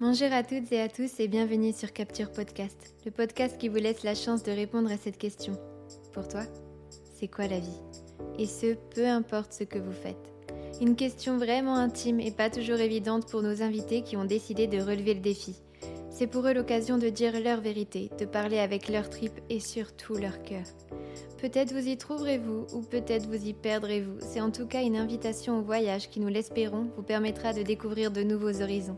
[0.00, 3.76] Bonjour à toutes et à tous et bienvenue sur Capture Podcast, le podcast qui vous
[3.76, 5.52] laisse la chance de répondre à cette question.
[6.14, 6.40] Pour toi,
[7.18, 7.82] c'est quoi la vie?
[8.38, 10.32] Et ce, peu importe ce que vous faites.
[10.80, 14.80] Une question vraiment intime et pas toujours évidente pour nos invités qui ont décidé de
[14.80, 15.60] relever le défi.
[16.08, 20.14] C'est pour eux l'occasion de dire leur vérité, de parler avec leur tripes et surtout
[20.14, 20.64] leur cœur.
[21.42, 24.16] Peut-être vous y trouverez-vous ou peut-être vous y perdrez-vous.
[24.20, 28.10] C'est en tout cas une invitation au voyage qui, nous l'espérons, vous permettra de découvrir
[28.10, 28.96] de nouveaux horizons.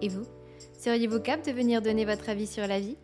[0.00, 0.22] Et vous?
[0.84, 2.98] Seriez-vous capable de venir donner votre avis sur la vie?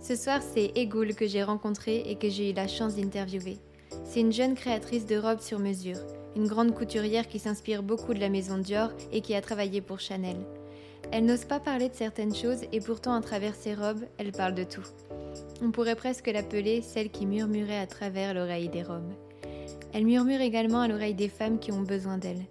[0.00, 3.58] Ce soir, c'est Egoul que j'ai rencontré et que j'ai eu la chance d'interviewer.
[4.02, 5.98] C'est une jeune créatrice de robes sur mesure,
[6.36, 10.00] une grande couturière qui s'inspire beaucoup de la maison Dior et qui a travaillé pour
[10.00, 10.38] Chanel.
[11.12, 14.54] Elle n'ose pas parler de certaines choses et pourtant à travers ses robes, elle parle
[14.54, 14.86] de tout.
[15.60, 19.12] On pourrait presque l'appeler celle qui murmurait à travers l'oreille des robes.
[19.92, 22.46] Elle murmure également à l'oreille des femmes qui ont besoin d'elle.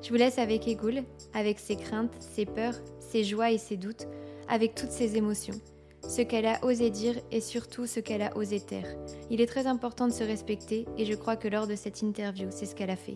[0.00, 1.02] Je vous laisse avec Egoul,
[1.32, 4.08] avec ses craintes, ses peurs, ses joies et ses doutes,
[4.52, 5.58] avec toutes ses émotions,
[6.06, 8.96] ce qu'elle a osé dire et surtout ce qu'elle a osé taire.
[9.30, 12.48] Il est très important de se respecter et je crois que lors de cette interview,
[12.50, 13.14] c'est ce qu'elle a fait.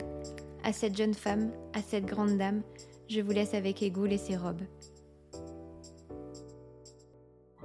[0.64, 2.62] À cette jeune femme, à cette grande dame,
[3.10, 4.62] je vous laisse avec Egoul et ses robes.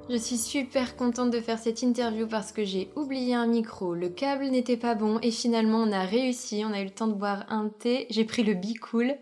[0.09, 4.09] Je suis super contente de faire cette interview parce que j'ai oublié un micro, le
[4.09, 7.13] câble n'était pas bon et finalement on a réussi, on a eu le temps de
[7.13, 9.15] boire un thé, j'ai pris le Bicool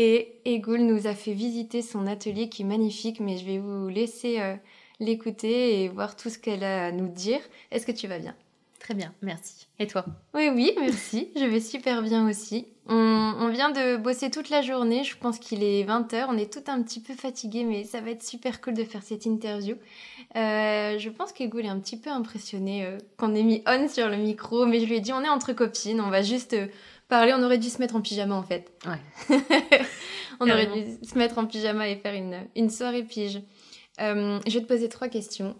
[0.00, 3.88] et Egoul nous a fait visiter son atelier qui est magnifique, mais je vais vous
[3.88, 4.54] laisser euh,
[5.00, 7.40] l'écouter et voir tout ce qu'elle a à nous dire.
[7.72, 8.36] Est-ce que tu vas bien?
[8.78, 9.66] Très bien, merci.
[9.80, 10.04] Et toi?
[10.34, 11.30] Oui, oui, merci.
[11.34, 12.68] je vais super bien aussi.
[12.86, 16.70] On, vient de bosser toute la journée, je pense qu'il est 20h, on est tout
[16.70, 19.74] un petit peu fatigué, mais ça va être super cool de faire cette interview.
[20.36, 24.08] Euh, je pense qu'Egoul est un petit peu impressionné euh, qu'on ait mis on sur
[24.08, 26.56] le micro, mais je lui ai dit on est entre copines, on va juste
[27.08, 28.72] parler, on aurait dû se mettre en pyjama en fait.
[28.86, 29.38] Ouais.
[30.40, 33.42] on aurait dû se mettre en pyjama et faire une, une soirée pige.
[34.00, 35.56] Euh, je vais te poser trois questions.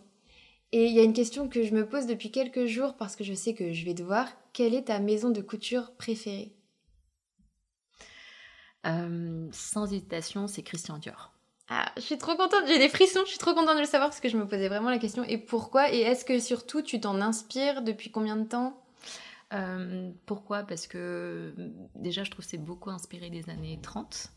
[0.72, 3.24] Et il y a une question que je me pose depuis quelques jours parce que
[3.24, 4.28] je sais que je vais devoir.
[4.52, 6.52] Quelle est ta maison de couture préférée?
[8.86, 11.32] Euh, Sans hésitation, c'est Christian Dior.
[11.70, 14.08] Ah, je suis trop contente, j'ai des frissons, je suis trop contente de le savoir
[14.08, 15.22] parce que je me posais vraiment la question.
[15.24, 15.92] Et pourquoi?
[15.92, 18.80] Et est-ce que surtout tu t'en inspires depuis combien de temps?
[19.52, 20.62] Euh, pourquoi?
[20.62, 21.54] Parce que
[21.94, 24.32] déjà, je trouve que c'est beaucoup inspiré des années 30.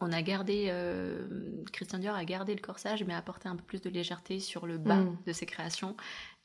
[0.00, 1.26] On a gardé, euh,
[1.72, 4.66] Christian Dior a gardé le corsage, mais a apporté un peu plus de légèreté sur
[4.66, 5.18] le bas mm.
[5.26, 5.96] de ses créations.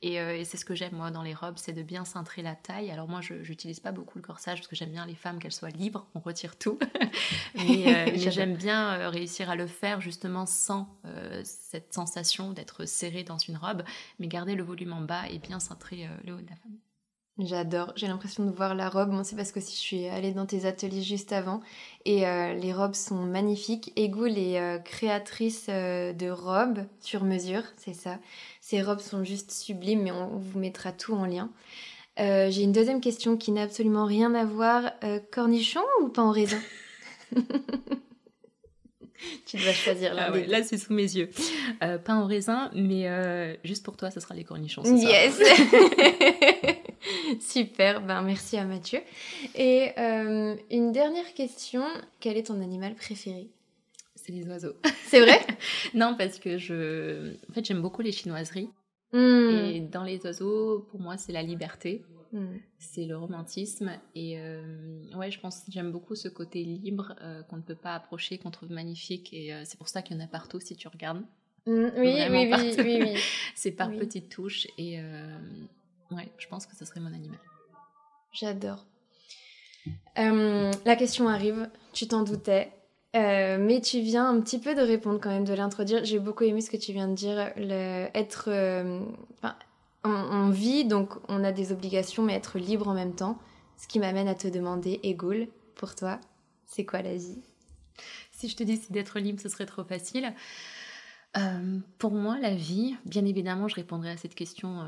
[0.03, 2.55] Euh, et, c'est ce que j'aime, moi, dans les robes, c'est de bien cintrer la
[2.55, 2.91] taille.
[2.91, 5.53] Alors moi, je n'utilise pas beaucoup le corsage parce que j'aime bien les femmes, qu'elles
[5.53, 6.77] soient libres, on retire tout.
[7.55, 10.99] mais, j'aime bien réussir à le faire justement sans
[11.43, 13.83] cette sensation d'être serré dans une robe,
[14.19, 16.77] mais garder le volume en bas et bien cintrer le haut de la femme.
[17.39, 19.11] J'adore, j'ai l'impression de voir la robe.
[19.11, 21.61] Bon, c'est parce que si je suis allée dans tes ateliers juste avant
[22.03, 23.93] et euh, les robes sont magnifiques.
[23.95, 28.17] Egoul est euh, créatrice euh, de robes sur mesure, c'est ça.
[28.59, 31.51] Ces robes sont juste sublimes, mais on, vous mettra tout en lien.
[32.17, 34.93] j'ai une deuxième question qui n'a absolument rien à voir.
[35.31, 36.61] cornichon ou pain au raisin?
[39.47, 40.29] Tu dois choisir là.
[40.31, 41.29] Ah là, c'est sous mes yeux.
[42.05, 44.83] pain au raisin, mais juste pour toi, ce sera les cornichons.
[44.83, 45.39] Yes
[47.39, 48.99] Super, ben merci à Mathieu.
[49.55, 51.83] Et euh, une dernière question,
[52.19, 53.49] quel est ton animal préféré?
[54.15, 54.73] C'est les oiseaux.
[55.05, 55.39] C'est vrai?
[55.93, 57.33] Non, parce que je...
[57.49, 58.69] En fait, j'aime beaucoup les chinoiseries.
[59.13, 59.69] Hmm.
[59.73, 62.03] Et dans les oiseaux, pour moi, c'est la liberté.
[62.33, 62.57] Hmm.
[62.77, 63.91] C'est le romantisme.
[64.16, 64.61] Et euh,
[65.16, 68.37] ouais, je pense que j'aime beaucoup ce côté libre euh, qu'on ne peut pas approcher,
[68.37, 69.33] qu'on trouve magnifique.
[69.33, 71.23] Et c'est pour ça qu'il y en a partout si tu regardes.
[71.66, 73.19] Hmm, oui, oui, oui, oui, oui,
[73.55, 74.67] c'est par petites touches.
[74.77, 74.99] Et
[76.12, 77.40] Ouais, je pense que ce serait mon animal.
[78.31, 78.85] J'adore.
[80.18, 82.72] Euh, la question arrive, tu t'en doutais,
[83.16, 86.03] euh, mais tu viens un petit peu de répondre quand même, de l'introduire.
[86.06, 88.46] J'ai beaucoup aimé ce que tu viens de dire, le, être...
[88.47, 89.01] Euh,
[90.03, 93.38] on, vit, donc on a des obligations, mais être libre en même temps.
[93.78, 96.19] Ce qui m'amène à te demander, Egoul, pour toi,
[96.66, 97.40] c'est quoi la vie?
[98.31, 100.34] Si je te dis d'être libre, ce serait trop facile.
[101.35, 104.82] Euh, pour moi, la vie, bien évidemment, je répondrai à cette question.
[104.82, 104.85] Euh,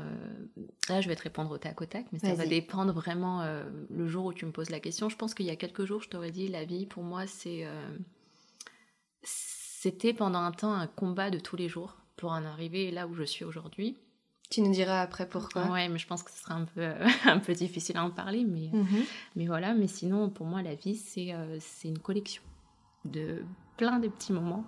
[0.88, 3.62] là, je vais te répondre au tac au tac, mais ça va dépendre vraiment euh,
[3.90, 5.08] le jour où tu me poses la question.
[5.08, 7.66] Je pense qu'il y a quelques jours, je t'aurais dit, la vie, pour moi, c'est,
[9.22, 13.14] c'était pendant un temps un combat de tous les jours pour en arriver là où
[13.14, 13.96] je suis aujourd'hui.
[14.50, 15.70] Tu nous diras après pourquoi.
[15.70, 16.82] Ouais, mais je pense que ce sera un peu,
[17.26, 19.04] un peu difficile à en parler, mais, mhm.
[19.36, 19.74] mais voilà.
[19.74, 22.42] Mais sinon, pour moi, la vie, c'est, c'est une collection
[23.04, 23.44] de
[23.76, 24.64] plein de petits moments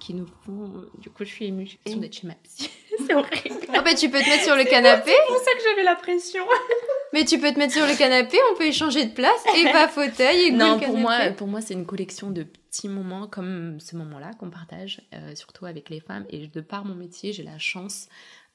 [0.00, 0.84] qui nous font.
[0.98, 1.78] Du coup, je suis émue.
[1.86, 2.70] J'ai d'être chez ma psy.
[3.06, 3.66] c'est horrible.
[3.72, 5.12] Ah bah, tu peux te mettre sur le canapé.
[5.12, 6.44] C'est pour ça que j'avais la pression.
[7.12, 9.88] Mais tu peux te mettre sur le canapé, on peut échanger de place et pas
[9.88, 13.96] fauteuil et Non, pour moi, pour moi, c'est une collection de petits moments comme ce
[13.96, 16.24] moment-là qu'on partage, euh, surtout avec les femmes.
[16.30, 18.08] Et de par mon métier, j'ai la chance,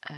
[0.10, 0.14] euh,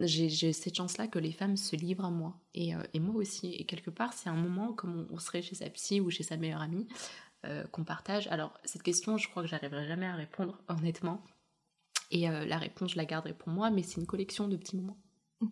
[0.00, 3.14] j'ai j'ai cette chance-là que les femmes se livrent à moi et, euh, et moi
[3.14, 3.54] aussi.
[3.54, 6.24] Et quelque part, c'est un moment comme on, on serait chez sa psy ou chez
[6.24, 7.35] sa meilleure amie euh,
[7.72, 8.26] qu'on partage.
[8.28, 11.22] Alors cette question, je crois que j'arriverai jamais à répondre honnêtement.
[12.10, 14.76] Et euh, la réponse, je la garderai pour moi, mais c'est une collection de petits
[14.76, 14.96] moments.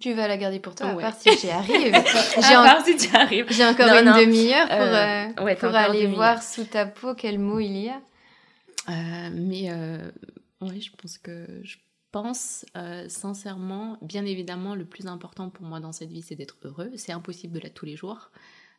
[0.00, 1.02] Tu vas la garder pour toi, à Ouais.
[1.02, 1.92] part si j'y arrive.
[2.48, 3.46] J'ai en- encore si tu arrives.
[3.50, 7.14] j'ai encore Non, une demi-heure pour, Euh, euh, ouais, pour aller voir sous ta peau
[7.14, 8.00] quel mot il y a.
[8.88, 10.10] Euh, mais euh,
[10.62, 11.76] oui, je pense que je
[12.12, 16.56] pense euh, sincèrement, bien évidemment, le plus important pour moi dans cette vie, c'est d'être
[16.62, 16.90] heureux.
[16.96, 18.30] C'est impossible de l'être tous les jours.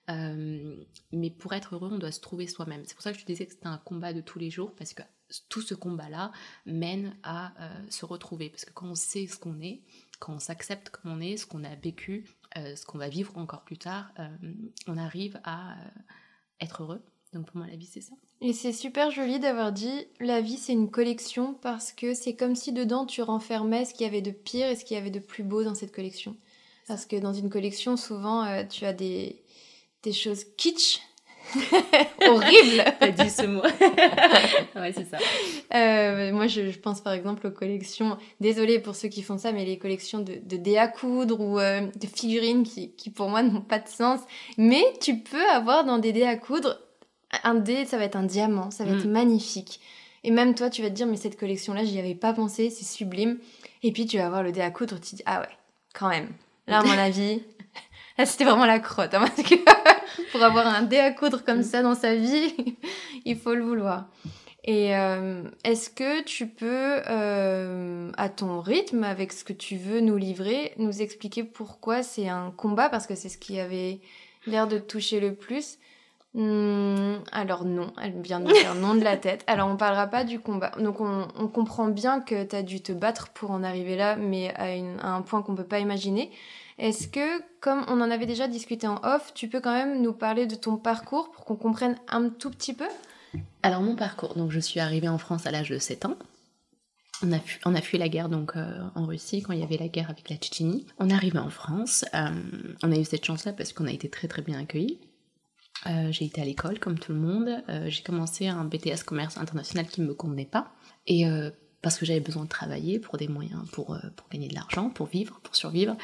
[0.10, 0.76] Euh,
[1.12, 2.84] mais pour être heureux, on doit se trouver soi-même.
[2.86, 4.74] C'est pour ça que je te disais que c'était un combat de tous les jours,
[4.76, 5.02] parce que
[5.50, 6.32] tout ce combat-là
[6.66, 8.50] mène à euh, se retrouver.
[8.50, 9.82] Parce que quand on sait ce qu'on est,
[10.20, 12.26] quand on s'accepte comme on est, ce qu'on a vécu,
[12.58, 14.12] euh, ce qu'on va vivre encore plus tard,
[14.88, 15.76] on arrive à
[16.62, 17.02] être heureux.
[17.34, 18.14] Donc pour moi, la vie, c'est ça.
[18.42, 22.56] Et c'est super joli d'avoir dit la vie c'est une collection parce que c'est comme
[22.56, 25.10] si dedans tu renfermais ce qu'il y avait de pire et ce qu'il y avait
[25.10, 26.38] de plus beau dans cette collection.
[26.88, 29.44] Parce que dans une collection, souvent tu as des,
[30.06, 31.00] des choses kitsch,
[32.28, 32.84] horribles.
[33.00, 33.62] T'as dit ce mot.
[34.76, 35.18] ouais, c'est ça.
[35.74, 39.52] Euh, moi, je, je pense par exemple aux collections, désolée pour ceux qui font ça,
[39.52, 43.30] mais les collections de, de dés à coudre ou euh, de figurines qui, qui pour
[43.30, 44.20] moi n'ont pas de sens.
[44.58, 46.80] Mais tu peux avoir dans des dés à coudre,
[47.44, 49.00] un dé, ça va être un diamant, ça va Mm.
[49.00, 49.80] être magnifique.
[50.24, 52.86] Et même toi, tu vas te dire, mais cette collection-là, j'y avais pas pensé, c'est
[52.86, 53.38] sublime.
[53.84, 55.50] Et puis tu vas voir le dé à coudre, tu te dis, ah ouais,
[55.94, 56.30] quand même.
[56.68, 57.44] Là, à mon avis,
[58.18, 59.14] là, c'était vraiment la crotte.
[59.14, 59.54] hein, parce que
[60.32, 61.64] pour avoir un dé à coudre comme Mm.
[61.64, 62.54] ça dans sa vie,
[63.26, 64.08] il faut le vouloir.
[64.68, 70.00] Et euh, est-ce que tu peux, euh, à ton rythme, avec ce que tu veux
[70.00, 72.90] nous livrer, nous expliquer pourquoi c'est un combat?
[72.90, 74.00] Parce que c'est ce qui avait
[74.48, 75.78] l'air de te toucher le plus.
[76.34, 79.44] Hmm, alors non, elle vient de faire non de la tête.
[79.48, 80.72] Alors on parlera pas du combat.
[80.80, 84.16] Donc on, on comprend bien que tu as dû te battre pour en arriver là,
[84.18, 86.32] mais à, une- à un point qu'on peut pas imaginer.
[86.78, 90.14] Est-ce que, comme on en avait déjà discuté en off, tu peux quand même nous
[90.14, 92.88] parler de ton parcours pour qu'on comprenne un tout petit peu?
[93.64, 96.18] Alors mon parcours, donc je suis arrivée en France à l'âge de 7 ans.
[97.24, 100.10] On a, fui, la guerre donc euh, en Russie quand il y avait la guerre
[100.10, 100.86] avec la Tchétchénie.
[101.00, 102.04] On est arrivé en France.
[102.14, 102.30] euh,
[102.84, 105.00] on a eu cette chance-là parce qu'on a été très très bien accueillis.
[105.88, 107.64] Euh, j'ai été à l'école comme tout le monde.
[107.88, 110.74] J'ai commencé un BTS commerce international qui ne me convenait pas.
[111.08, 111.26] Et
[111.86, 114.90] parce que j'avais besoin de travailler pour des moyens, pour, euh, pour gagner de l'argent,
[114.90, 115.96] pour vivre, pour survivre.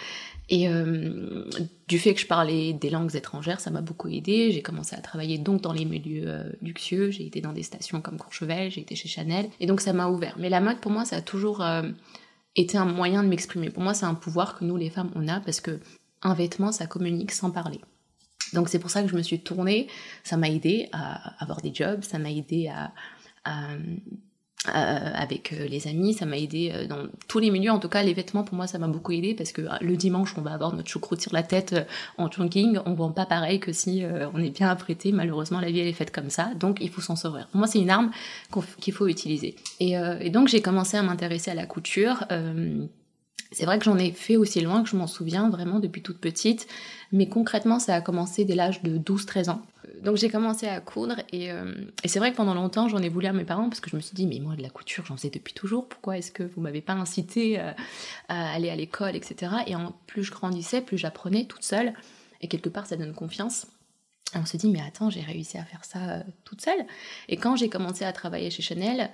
[0.48, 1.44] Et euh,
[1.88, 4.51] du fait que je parlais des langues étrangères, ça m'a beaucoup aidé.
[4.51, 7.10] J'ai commencé à travailler donc dans les milieux euh, luxueux.
[7.10, 9.50] J'ai été dans des stations comme Courchevel, j'ai été chez Chanel.
[9.60, 10.36] Et donc ça m'a ouvert.
[10.38, 11.66] Mais la mode, pour moi, ça a toujours
[12.56, 13.72] été un moyen de m'exprimer.
[13.72, 15.80] Pour moi, c'est un pouvoir que nous, les femmes, on a parce que
[16.22, 17.81] un vêtement, ça communique sans parler.
[18.54, 19.88] Donc c'est pour ça que je me suis tournée.
[20.24, 22.92] Ça m'a aidé à avoir des jobs, ça m'a aidé à-
[24.68, 27.72] à- avec euh, les amis, ça m'a aidé euh, dans tous les milieux.
[27.72, 29.96] En tout cas, les vêtements pour moi, ça m'a beaucoup aidé parce que euh, le
[29.98, 31.84] dimanche, on va avoir notre choucroute sur la tête euh,
[32.18, 32.78] en jogging.
[32.86, 35.12] On vend pas pareil que si euh, on est bien apprêté.
[35.12, 37.42] Malheureusement, la vie elle est faite comme ça, donc il faut s'en sauver.
[37.52, 38.12] Pour moi, c'est une arme
[38.80, 39.56] qu'il faut utiliser.
[39.80, 42.25] Et, euh, et donc j'ai commencé à m'intéresser à la couture.
[42.31, 42.86] Euh,
[43.51, 46.19] c'est vrai que j'en ai fait aussi loin que je m'en souviens vraiment depuis toute
[46.19, 46.68] petite,
[47.12, 49.62] mais concrètement ça a commencé dès l'âge de 12-13 ans.
[50.01, 53.10] Donc j'ai commencé à coudre et, euh, et c'est vrai que pendant longtemps j'en ai
[53.10, 55.05] voulu à mes parents parce que je me suis dit mais moi de la couture
[55.05, 57.72] j'en faisais depuis toujours, pourquoi est-ce que vous m'avez pas incité euh,
[58.29, 59.51] à aller à l'école etc.
[59.67, 61.93] Et en plus je grandissais, plus j'apprenais toute seule
[62.39, 63.67] et quelque part ça donne confiance.
[64.34, 66.86] On se dit mais attends j'ai réussi à faire ça euh, toute seule.
[67.27, 69.10] Et quand j'ai commencé à travailler chez Chanel,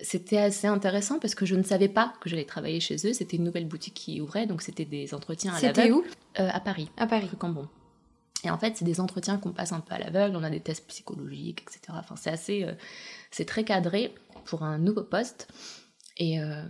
[0.00, 3.12] c'était assez intéressant parce que je ne savais pas que j'allais travailler chez eux.
[3.12, 6.06] C'était une nouvelle boutique qui ouvrait, donc c'était des entretiens à C'était l'aveugle.
[6.06, 6.40] où?
[6.40, 7.28] Euh, À Paris, À Paris.
[7.38, 7.68] Cambon.
[8.44, 10.60] Et en fait, c'est des entretiens qu'on passe un peu à l'aveugle, on a des
[10.60, 11.80] tests psychologiques, etc.
[11.98, 12.72] Enfin, c'est assez, euh,
[13.32, 14.14] c'est très cadré
[14.44, 15.48] pour un nouveau poste.
[16.20, 16.62] Et, euh,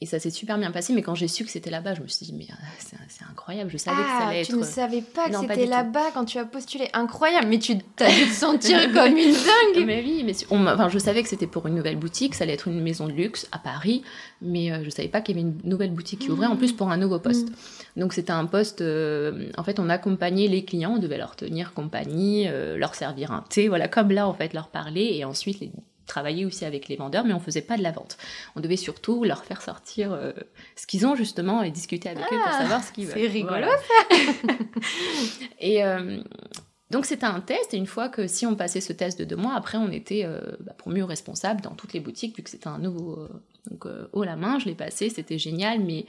[0.00, 2.06] et ça s'est super bien passé, mais quand j'ai su que c'était là-bas, je me
[2.06, 4.58] suis dit, mais euh, c'est incroyable, je savais que ça Ah, allait tu être...
[4.58, 6.88] ne savais pas que c'était là-bas quand tu as postulé.
[6.94, 7.76] Incroyable, mais tu as
[8.10, 9.84] dû te sentir comme une dingue.
[9.86, 12.54] Mais oui, mais on enfin, je savais que c'était pour une nouvelle boutique, ça allait
[12.54, 14.02] être une maison de luxe à Paris,
[14.40, 16.72] mais euh, je savais pas qu'il y avait une nouvelle boutique qui ouvrait, en plus
[16.72, 17.48] pour un nouveau poste.
[17.96, 21.74] Donc c'était un poste, euh, en fait on accompagnait les clients, on devait leur tenir
[21.74, 25.60] compagnie, euh, leur servir un thé, voilà, comme là en fait, leur parler, et ensuite
[25.60, 25.70] les
[26.06, 28.16] travailler aussi avec les vendeurs, mais on faisait pas de la vente.
[28.56, 30.32] On devait surtout leur faire sortir euh,
[30.76, 33.14] ce qu'ils ont justement et discuter avec eux pour Ah, savoir ce qu'ils veulent.
[33.18, 33.66] c'est rigolo,
[35.60, 36.22] et euh,
[36.90, 39.36] donc c'était un test, et une fois que si on passait ce test de deux
[39.36, 42.50] mois, après on était euh, bah, promu au responsable dans toutes les boutiques, vu que
[42.50, 43.28] c'était un nouveau euh,
[43.70, 46.04] donc, haut la main, je l'ai passé, c'était génial, mais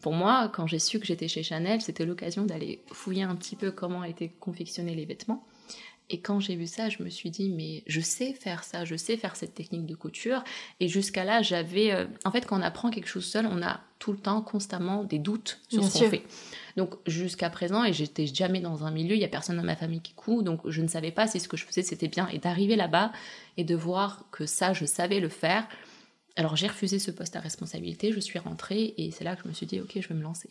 [0.00, 3.56] pour moi, quand j'ai su que j'étais chez Chanel, c'était l'occasion d'aller fouiller un petit
[3.56, 5.46] peu comment étaient confectionnés les vêtements.
[6.14, 8.94] Et quand j'ai vu ça, je me suis dit, mais je sais faire ça, je
[8.94, 10.44] sais faire cette technique de couture.
[10.78, 11.90] Et jusqu'à là, j'avais...
[11.90, 15.02] Euh, en fait, quand on apprend quelque chose seul, on a tout le temps, constamment,
[15.02, 16.22] des doutes sur ce qu'on fait.
[16.76, 19.74] Donc jusqu'à présent, et j'étais jamais dans un milieu, il y a personne dans ma
[19.74, 22.28] famille qui coud, donc je ne savais pas si ce que je faisais c'était bien.
[22.28, 23.10] Et d'arriver là-bas
[23.56, 25.66] et de voir que ça, je savais le faire.
[26.36, 29.48] Alors j'ai refusé ce poste à responsabilité, je suis rentrée et c'est là que je
[29.48, 30.50] me suis dit, ok, je vais me lancer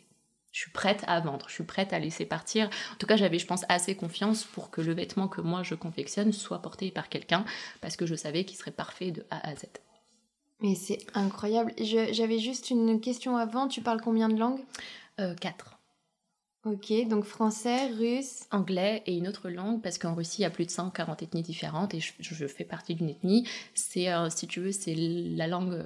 [0.53, 2.69] je suis prête à vendre, je suis prête à laisser partir.
[2.93, 5.74] En tout cas, j'avais, je pense, assez confiance pour que le vêtement que moi je
[5.74, 7.43] confectionne soit porté par quelqu'un,
[7.81, 9.65] parce que je savais qu'il serait parfait de A à Z.
[10.62, 11.74] Mais c'est incroyable.
[11.79, 13.67] J'avais juste une question avant.
[13.67, 14.62] Tu parles combien de langues?
[15.19, 15.79] Euh, Quatre.
[16.65, 18.43] Ok, donc français, russe.
[18.51, 21.41] Anglais et une autre langue, parce qu'en Russie, il y a plus de 140 ethnies
[21.41, 23.45] différentes et je, fais partie d'une ethnie.
[23.74, 25.83] C'est, euh, si tu veux, c'est la langue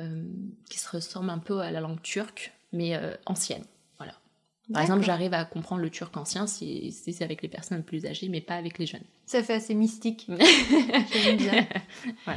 [0.00, 0.24] euh,
[0.68, 3.64] qui se ressemble un peu à la langue turque, mais ancienne.
[4.72, 8.28] Par exemple, j'arrive à comprendre le turc ancien si, c'est avec les personnes plus âgées,
[8.28, 9.02] mais pas avec les jeunes.
[9.26, 10.26] Ça fait assez mystique.
[11.12, 11.66] J'aime bien.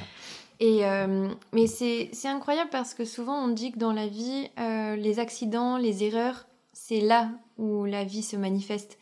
[0.60, 4.96] Et euh, mais c'est incroyable parce que souvent on dit que dans la vie, euh,
[4.96, 8.98] les accidents, les erreurs, c'est là où la vie se manifeste.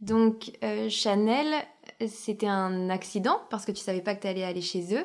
[0.00, 1.52] Donc euh, Chanel,
[2.06, 5.04] c'était un accident parce que tu savais pas que tu allais aller chez eux.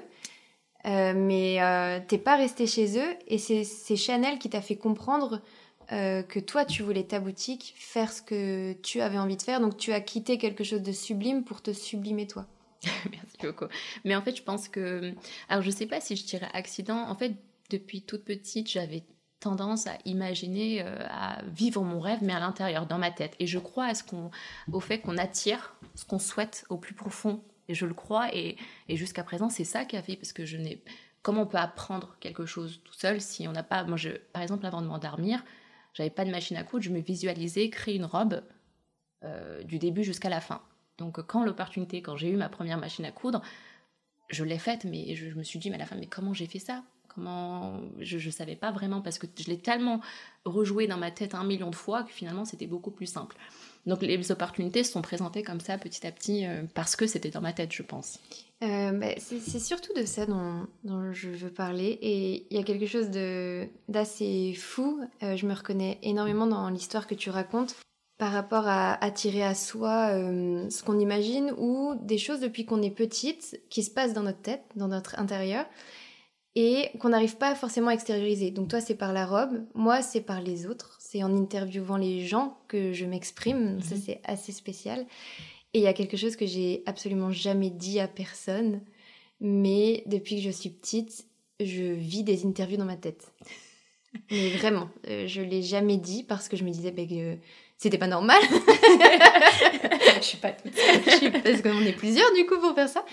[0.85, 1.57] mais
[2.07, 5.41] t'es pas resté chez eux et c'est Chanel qui t'a fait comprendre
[5.91, 9.59] euh, que toi tu voulais ta boutique, faire ce que tu avais envie de faire,
[9.59, 12.45] donc tu as quitté quelque chose de sublime pour te sublimer toi.
[13.11, 13.65] Merci beaucoup.
[14.03, 15.13] Mais en fait, je pense que.
[15.49, 16.97] Alors, je sais pas si je dirais accident.
[16.97, 17.35] En fait,
[17.69, 19.03] depuis toute petite, j'avais
[19.39, 23.35] tendance à imaginer, euh, à vivre mon rêve, mais à l'intérieur, dans ma tête.
[23.39, 24.31] Et je crois à ce qu'on,
[24.71, 27.43] au fait qu'on attire ce qu'on souhaite au plus profond.
[27.67, 28.33] Et je le crois.
[28.33, 28.57] Et,
[28.89, 30.81] et jusqu'à présent, c'est ça qui a fait, parce que je n'ai.
[31.21, 33.83] Comment on peut apprendre quelque chose tout seul si on n'a pas.
[33.83, 35.43] Moi, je, par exemple, avant de m'endormir,
[35.95, 38.43] j'avais pas de machine à coudre, je me visualisais créer une robe
[39.23, 40.61] euh, du début jusqu'à la fin.
[40.97, 43.41] Donc quand l'opportunité, quand j'ai eu ma première machine à coudre,
[44.29, 46.47] je l'ai faite, mais je, me suis dit, mais à la fin, mais comment j'ai
[46.47, 46.83] fait ça?
[47.07, 50.01] Comment je ne savais pas vraiment parce que je l'ai tellement
[50.43, 53.37] rejoué dans ma tête un million de fois que finalement c'était beaucoup plus simple.
[53.85, 57.29] Donc les opportunités se sont présentées comme ça petit à petit euh, parce que c'était
[57.29, 58.19] dans ma tête, je pense.
[58.63, 60.67] Euh, bah, c'est surtout de ça dont,
[61.11, 61.99] je veux parler.
[62.01, 63.09] Et il y a quelque chose
[63.87, 65.01] d'assez fou.
[65.23, 67.75] Euh, je me reconnais énormément dans l'histoire que tu racontes
[68.17, 70.11] par rapport à attirer à soi
[70.69, 74.41] ce qu'on imagine ou des choses depuis qu'on est petite qui se passent dans notre
[74.41, 75.65] tête, dans notre intérieur
[76.55, 78.51] et qu'on n'arrive pas forcément à extérioriser.
[78.51, 82.25] Donc toi c'est par la robe, moi c'est par les autres, c'est en interviewant les
[82.25, 84.01] gens que je m'exprime, ça mhm.
[84.05, 85.05] c'est assez spécial.
[85.73, 88.81] Et il y a quelque chose que j'ai absolument jamais dit à personne,
[89.39, 91.25] mais depuis que je suis petite,
[91.61, 93.31] je vis des interviews dans ma tête.
[94.29, 97.37] Mais vraiment, euh, je l'ai jamais dit parce que je me disais bah, que
[97.77, 98.41] c'était pas normal.
[100.17, 101.31] je suis pas toute seule.
[101.31, 103.05] parce qu'on est plusieurs du coup pour faire ça.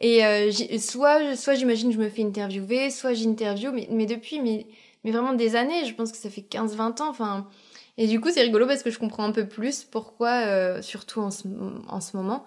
[0.00, 4.66] Et euh, soit, soit j'imagine je me fais interviewer, soit j'interview, mais, mais depuis mais,
[5.04, 7.08] mais vraiment des années, je pense que ça fait 15-20 ans.
[7.08, 7.46] Enfin,
[7.96, 11.20] et du coup, c'est rigolo parce que je comprends un peu plus pourquoi, euh, surtout
[11.20, 11.46] en ce,
[11.88, 12.44] en ce, moment.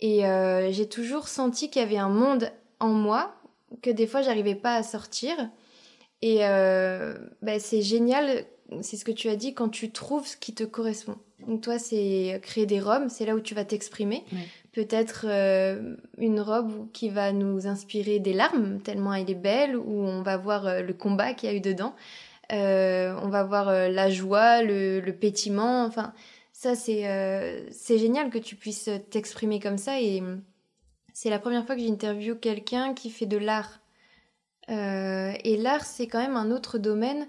[0.00, 2.50] Et euh, j'ai toujours senti qu'il y avait un monde
[2.80, 3.34] en moi
[3.82, 5.34] que des fois, j'arrivais pas à sortir.
[6.22, 8.44] Et euh, bah, c'est génial,
[8.80, 11.16] c'est ce que tu as dit, quand tu trouves ce qui te correspond.
[11.46, 14.24] Donc toi, c'est créer des robes, c'est là où tu vas t'exprimer.
[14.78, 15.26] Peut-être
[16.18, 20.36] une robe qui va nous inspirer des larmes, tellement elle est belle, où on va
[20.36, 21.94] voir le combat qu'il y a eu dedans.
[22.52, 25.84] Euh, on va voir euh, la joie, le, pétiment.
[25.84, 26.12] Enfin,
[26.52, 30.00] ça, euh, c'est génial que tu puisses t'exprimer comme ça.
[30.00, 30.22] Et
[31.12, 33.80] c'est la première fois que j'interviewe quelqu'un qui fait de l'art.
[34.68, 37.26] et l'art, c'est quand même un autre domaine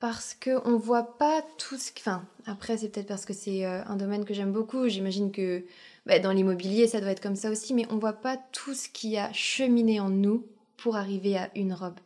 [0.00, 1.90] parce qu'on voit pas tout ce.
[1.98, 4.88] Enfin, après, c'est peut-être parce que c'est un domaine que j'aime beaucoup.
[4.88, 5.64] J'imagine que
[6.06, 8.88] bah, dans l'immobilier, ça doit être comme ça aussi, mais on voit pas tout ce
[8.88, 10.46] qui a cheminé en nous
[10.76, 11.98] pour arriver à une robe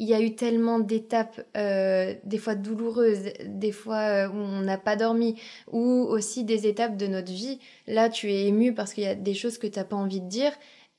[0.00, 4.62] il y a eu tellement d'étapes, euh, des fois douloureuses, des fois euh, où on
[4.62, 5.38] n'a pas dormi,
[5.70, 7.60] ou aussi des étapes de notre vie.
[7.86, 10.22] Là, tu es ému parce qu'il y a des choses que tu n'as pas envie
[10.22, 10.52] de dire.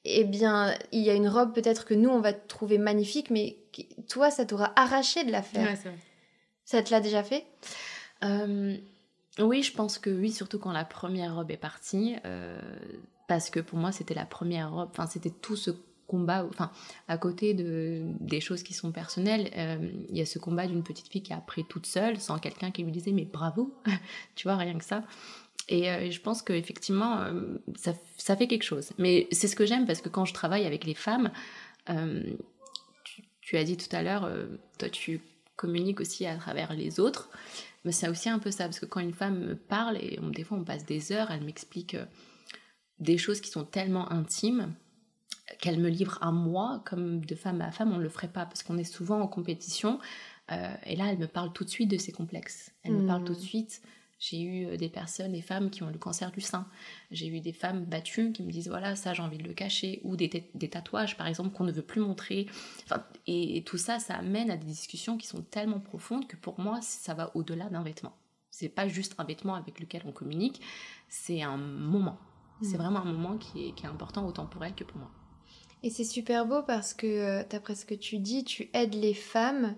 [0.06, 3.58] Eh bien, il y a une robe peut-être que nous, on va trouver magnifique, mais
[4.08, 5.76] toi, ça t'aura arraché de la faire.
[6.64, 7.44] ça te l'a déjà fait?
[8.24, 8.78] Euh,
[9.40, 12.16] Oui, je pense que oui, surtout quand la première robe est partie.
[13.28, 15.72] parce que pour moi, c'était la première robe, enfin, c'était tout ce
[16.12, 16.72] combat, enfin,
[17.08, 19.78] à côté de, des choses qui sont personnelles, euh,
[20.10, 22.70] il y a ce combat d'une petite fille qui a appris toute seule, sans quelqu'un
[22.70, 23.74] qui lui disait mais bravo,
[24.36, 25.04] tu vois, rien que ça.
[25.70, 28.92] Et euh, je pense qu'effectivement, euh, ça, ça, fait quelque chose.
[28.98, 31.32] Mais c'est ce que j'aime parce que quand je travaille avec les femmes,
[33.42, 34.30] tu, as dit tout à l'heure,
[34.78, 35.22] toi tu
[35.56, 37.30] communique aussi à travers les autres.
[37.84, 40.44] Mais c'est aussi un peu ça, parce que quand une femme me parle, et des
[40.44, 42.06] fois on passe des heures, elle m'explique euh,
[43.00, 44.74] des choses qui sont tellement intimes
[45.60, 48.46] qu'elle me livre à moi, comme de femme à femme, on ne le ferait pas,
[48.46, 50.00] parce qu'on est souvent en compétition.
[50.52, 52.72] Euh, et là, elle me parle tout de suite de ses complexes.
[52.84, 53.42] Elle me parle tout de hmm.
[53.42, 53.82] suite
[54.22, 56.68] j'ai eu euh, des personnes, des femmes qui ont le cancer du sein.
[57.10, 60.00] J'ai eu des femmes battues qui me disent voilà, ça j'ai envie de le cacher.
[60.04, 62.46] Ou des, tatouages par exemple qu'on ne veut plus montrer.
[62.84, 66.60] Enfin, et, tout ça, ça amène à des discussions qui sont tellement profondes que pour
[66.60, 68.16] moi, ça va au-delà d'un vêtement.
[68.52, 70.62] C'est pas juste un vêtement avec lequel on communique,
[71.10, 72.20] c'est un moment.
[72.62, 72.82] C'est mm.
[72.82, 75.10] vraiment un moment qui est, qui est important autant pour elle que pour moi.
[75.82, 79.16] Et c'est super beau parce que, euh, d'après ce que tu dis, tu aides les
[79.16, 79.76] femmes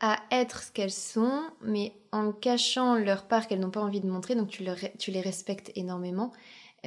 [0.00, 4.08] à être ce qu'elles sont, mais en cachant leur part qu'elles n'ont pas envie de
[4.08, 4.64] montrer, donc tu,
[4.98, 6.32] tu les respectes énormément.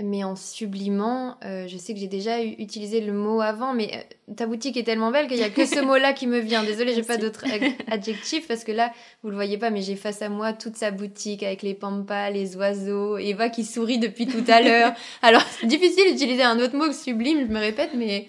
[0.02, 4.34] Mais en sublimant, euh, je sais que j'ai déjà utilisé le mot avant, mais euh,
[4.34, 6.64] ta boutique est tellement belle qu'il n'y a que ce mot-là qui me vient.
[6.64, 7.46] Désolée, j'ai pas d'autres
[7.88, 10.90] adjectifs parce que là, vous le voyez pas, mais j'ai face à moi toute sa
[10.90, 14.94] boutique avec les pampas, les oiseaux, Eva qui sourit depuis tout à l'heure.
[15.22, 18.26] Alors, c'est difficile d'utiliser un autre mot que sublime, je me répète, mais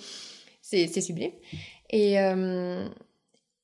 [0.60, 1.32] c'est sublime.
[1.88, 2.86] Et, euh,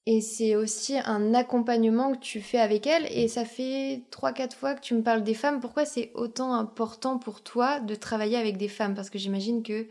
[0.06, 3.06] et c'est aussi un accompagnement que tu fais avec elle.
[3.10, 5.60] Et ça fait 3-4 fois que tu me parles des femmes.
[5.60, 8.94] Pourquoi c'est autant important pour toi de travailler avec des femmes?
[8.94, 9.86] Parce que j'imagine que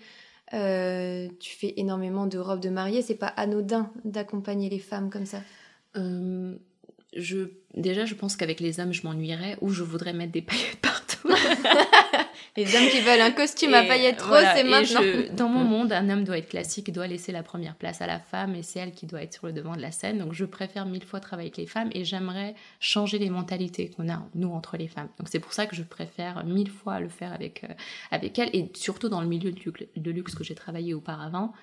[0.54, 3.04] euh, tu fais énormément de robes de mariée.
[3.04, 5.42] C'est pas anodin d'accompagner les femmes comme ça?
[5.96, 6.56] Euh,
[7.16, 10.78] je, déjà, je pense qu'avec les hommes, je m'ennuierais ou je voudrais mettre des paillettes
[10.82, 11.30] partout.
[12.58, 15.02] Les hommes qui veulent un costume à paillettes roses, c'est maintenant.
[15.34, 18.20] dans mon monde, un homme doit être classique, doit laisser la première place à la
[18.20, 20.18] femme et c'est elle qui doit être sur le devant de la scène.
[20.18, 24.10] Donc je préfère mille fois travailler avec les femmes et j'aimerais changer les mentalités qu'on
[24.10, 25.10] a, nous, entre les femmes.
[25.20, 27.74] Donc c'est pour ça que je préfère mille fois le faire avec, euh,
[28.12, 31.54] avec elle et surtout dans le milieu de luxe que j'ai travaillé auparavant.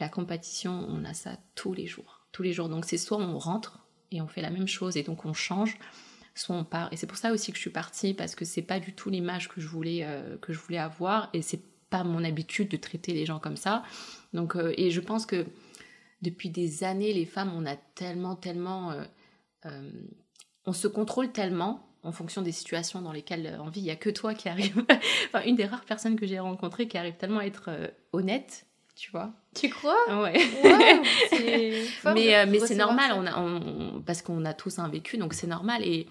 [0.00, 2.20] La compétition, on a ça tous les jours.
[2.32, 2.68] Tous les jours.
[2.68, 3.80] Donc c'est soit on rentre
[4.12, 5.78] et on fait la même chose et donc on change
[6.40, 6.92] soit on part.
[6.92, 9.10] Et c'est pour ça aussi que je suis partie, parce que c'est pas du tout
[9.10, 12.76] l'image que je voulais, euh, que je voulais avoir, et c'est pas mon habitude de
[12.76, 13.82] traiter les gens comme ça.
[14.32, 15.46] Donc, euh, et je pense que
[16.22, 18.92] depuis des années, les femmes, on a tellement, tellement,
[19.64, 19.90] euh,
[20.66, 23.80] on se contrôle tellement en fonction des situations dans lesquelles on vit.
[23.80, 24.84] Il y a que toi qui arrive,
[25.28, 27.70] enfin une des rares personnes que j'ai rencontrées qui arrive tellement à être
[28.12, 28.66] honnête
[28.98, 29.30] tu vois.
[29.54, 29.96] Tu crois?
[30.08, 30.36] Ouais.
[32.04, 35.82] mais mais c'est normal, on a, parce qu'on a tous un vécu, donc c'est normal.
[35.84, 36.08] Et,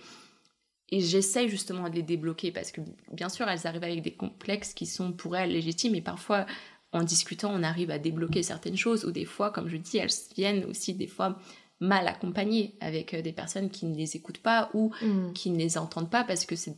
[0.89, 4.73] et j'essaye justement de les débloquer parce que bien sûr, elles arrivent avec des complexes
[4.73, 6.45] qui sont pour elles légitimes, et parfois,
[6.93, 10.10] en discutant, on arrive à débloquer certaines choses, ou des fois, comme je dis, elles
[10.36, 11.39] viennent aussi des fois
[11.80, 15.34] mal accompagnées avec euh, des personnes qui ne les écoutent pas ou mm.
[15.34, 16.76] qui ne les entendent pas parce que c'est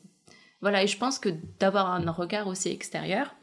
[0.59, 3.33] voilà et je pense que d'avoir un regard aussi extérieur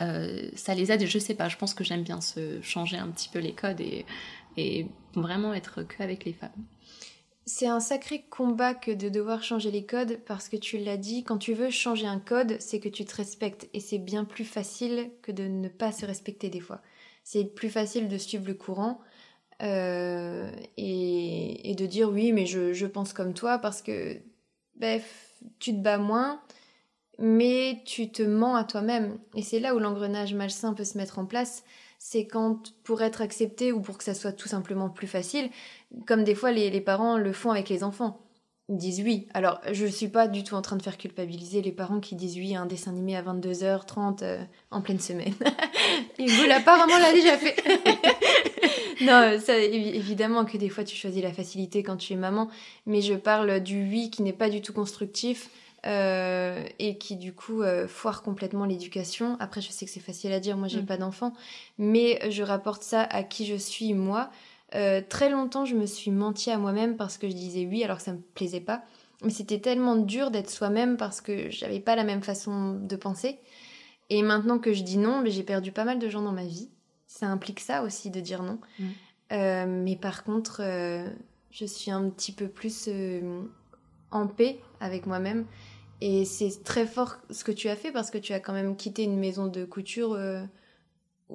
[0.00, 1.06] euh, ça les aide.
[1.06, 3.80] Je sais pas, je pense que j'aime bien se changer un petit peu les codes
[3.80, 4.04] et,
[4.56, 6.50] et vraiment être que avec les femmes.
[7.44, 11.24] C'est un sacré combat que de devoir changer les codes parce que tu l'as dit,
[11.24, 14.44] quand tu veux changer un code, c'est que tu te respectes et c'est bien plus
[14.44, 16.80] facile que de ne pas se respecter des fois.
[17.24, 19.00] C'est plus facile de suivre le courant
[19.62, 24.18] euh, et, et, de dire oui, mais je, pense comme toi parce que
[24.76, 26.40] bref, tu te bats moins,
[27.18, 29.18] mais tu te mens à toi-même.
[29.34, 31.64] Et c'est là où l'engrenage malsain peut se mettre en place.
[32.04, 35.50] C'est quand, pour être accepté ou pour que ça soit tout simplement plus facile,
[36.04, 38.20] comme des fois les, parents le font avec les enfants.
[38.68, 39.28] Ils disent oui.
[39.34, 42.16] Alors, je ne suis pas du tout en train de faire culpabiliser les parents qui
[42.16, 45.32] disent oui à un dessin animé à 22h30 euh, en pleine semaine.
[46.18, 47.54] Vous, apparemment, l'a déjà fait.
[49.02, 52.48] non, ça, évidemment que des fois tu choisis la facilité quand tu es maman,
[52.84, 55.50] mais je parle du oui qui n'est pas du tout constructif
[55.84, 59.36] euh, et qui du coup euh, foire complètement l'éducation.
[59.40, 60.86] Après, je sais que c'est facile à dire, moi j'ai mm.
[60.86, 61.32] pas d'enfant,
[61.76, 64.30] mais je rapporte ça à qui je suis moi.
[64.76, 67.96] Euh, très longtemps, je me suis menti à moi-même parce que je disais oui alors
[67.96, 68.84] que ça me plaisait pas.
[69.24, 73.40] Mais c'était tellement dur d'être soi-même parce que j'avais pas la même façon de penser.
[74.08, 76.70] Et maintenant que je dis non, j'ai perdu pas mal de gens dans ma vie.
[77.08, 78.60] Ça implique ça aussi de dire non.
[78.78, 79.82] Mm.
[79.82, 80.62] mais par contre,
[81.50, 82.88] je suis un petit peu plus
[84.12, 85.44] en paix avec moi-même
[86.04, 88.76] et c'est très fort ce que tu as fait parce que tu as quand même
[88.76, 90.42] quitté une maison de couture euh,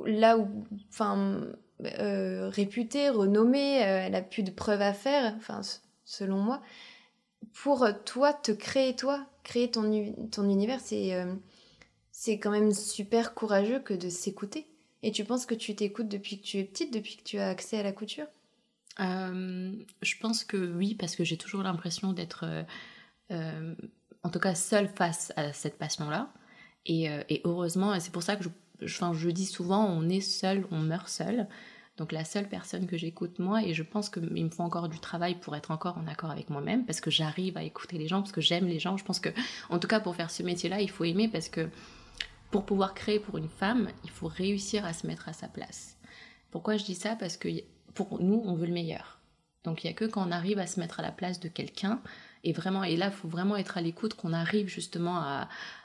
[0.06, 1.42] là où, enfin,
[1.86, 5.62] euh, réputée, renommée, euh, elle a plus de preuves à faire, enfin,
[6.04, 6.62] selon moi.
[7.54, 11.16] Pour toi, te créer toi, créer ton, ton univers, c'est
[12.12, 14.68] c'est quand même super courageux que de s'écouter.
[15.02, 17.48] Et tu penses que tu t'écoutes depuis que tu es petite, depuis que tu as
[17.48, 18.28] accès à la couture?
[19.00, 22.66] Je pense que oui, parce que j'ai toujours l'impression d'être
[24.28, 26.34] en tout cas seule face à cette passion-là.
[26.86, 28.50] Et, euh, heureusement, c'est pour ça que je,
[28.82, 31.48] je, je, dis souvent, on est seul, on meurt seul.
[31.96, 35.00] Donc la seule personne que j'écoute moi, et je pense qu'il me faut encore du
[35.00, 38.22] travail pour être encore en accord avec moi-même, parce que j'arrive à écouter les gens,
[38.22, 38.98] parce que j'aime les gens.
[38.98, 39.30] Je pense que,
[39.70, 41.70] en tout cas, pour faire ce métier-là, il faut aimer, parce que
[42.52, 45.98] pour pouvoir créer pour une femme, il faut réussir à se mettre à sa place.
[46.52, 47.16] Pourquoi je dis ça?
[47.16, 47.48] Parce que
[47.94, 49.22] pour nous, on veut le meilleur.
[49.64, 51.48] Donc il n'y a que quand on arrive à se mettre à la place de
[51.48, 52.02] quelqu'un,
[52.48, 55.18] et vraiment, et là, il faut vraiment être à l'écoute qu'on arrive justement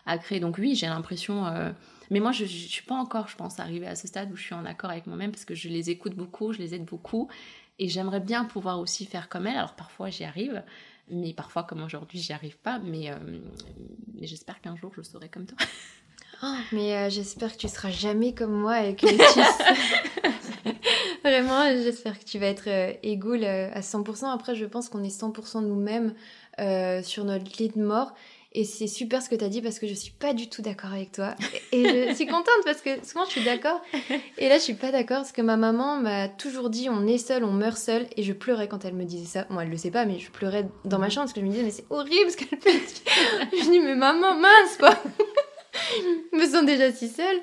[0.06, 0.38] à, créer.
[0.38, 1.44] Donc oui, j'ai l'impression...
[1.46, 1.72] Euh,
[2.12, 4.42] mais moi, je ne suis pas encore, je pense, arrivée à ce stade où je
[4.42, 7.28] suis en accord avec moi-même parce que je les écoute beaucoup, je les aide beaucoup.
[7.80, 9.56] Et j'aimerais bien pouvoir aussi faire comme elle.
[9.56, 10.62] Alors parfois, j'y arrive.
[11.10, 12.78] Mais parfois, comme aujourd'hui, j'y arrive pas.
[12.78, 13.16] Mais, euh,
[14.14, 15.58] mais j'espère qu'un jour, je serai comme toi.
[16.44, 19.14] Oh, mais euh, j'espère que tu seras jamais comme moi et que tu...
[21.22, 24.24] Vraiment, j'espère que tu vas être euh, égoule à 100%.
[24.26, 26.14] Après, je pense qu'on est 100% nous-mêmes
[26.58, 28.12] sur notre lit de mort.
[28.54, 30.60] Et c'est super ce que tu as dit parce que je suis pas du tout
[30.60, 31.34] d'accord avec toi.
[31.72, 33.80] Et je suis contente parce que souvent je suis d'accord.
[34.36, 37.18] Et là, je suis pas d'accord parce que ma maman m'a toujours dit on est
[37.18, 38.06] seul, on meurt seul.
[38.16, 39.46] Et je pleurais quand elle me disait ça.
[39.48, 41.50] Moi, elle le sait pas, mais je pleurais dans ma chambre parce que je me
[41.50, 42.80] disais mais c'est horrible ce qu'elle fait.
[43.52, 44.98] je dis mais maman, mince quoi.
[46.32, 47.40] je me sens déjà si seule.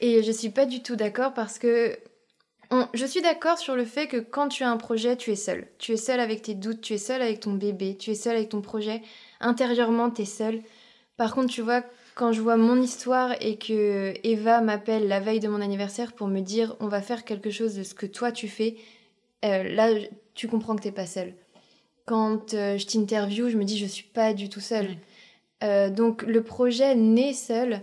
[0.00, 1.98] Et je suis pas du tout d'accord parce que
[2.94, 5.66] je suis d'accord sur le fait que quand tu as un projet, tu es seul.
[5.78, 8.36] Tu es seul avec tes doutes, tu es seul avec ton bébé, tu es seul
[8.36, 9.02] avec ton projet
[9.40, 10.62] intérieurement, t'es seule.
[11.16, 11.82] Par contre, tu vois,
[12.14, 16.28] quand je vois mon histoire et que Eva m'appelle la veille de mon anniversaire pour
[16.28, 18.76] me dire on va faire quelque chose de ce que toi tu fais,
[19.44, 19.90] euh, là,
[20.34, 21.34] tu comprends que t'es pas seule.
[22.06, 24.96] Quand euh, je t'interview, je me dis je suis pas du tout seule.
[25.62, 27.82] Euh, donc le projet naît seul.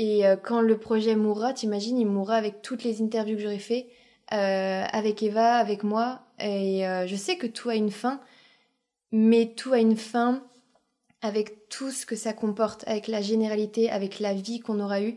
[0.00, 3.88] Et quand le projet mourra, t'imagines, il mourra avec toutes les interviews que j'aurais fait,
[4.30, 6.20] avec Eva, avec moi.
[6.40, 8.20] Et je sais que tout a une fin,
[9.12, 10.42] mais tout a une fin
[11.22, 15.16] avec tout ce que ça comporte, avec la généralité, avec la vie qu'on aura eue.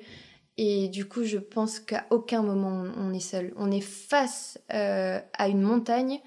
[0.58, 3.54] Et du coup, je pense qu'à aucun moment on est seul.
[3.58, 6.20] On est face euh, à une montagne.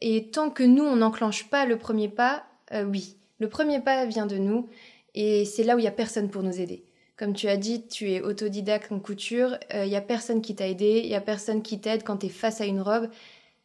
[0.00, 4.06] Et tant que nous, on n'enclenche pas le premier pas, euh, oui, le premier pas
[4.06, 4.68] vient de nous.
[5.14, 6.84] Et c'est là où il n'y a personne pour nous aider.
[7.20, 9.56] Comme tu as dit, tu es autodidacte en couture.
[9.74, 11.02] Euh, il n'y a personne qui t'a aidé.
[11.04, 13.08] Il n'y a personne qui t'aide quand tu es face à une robe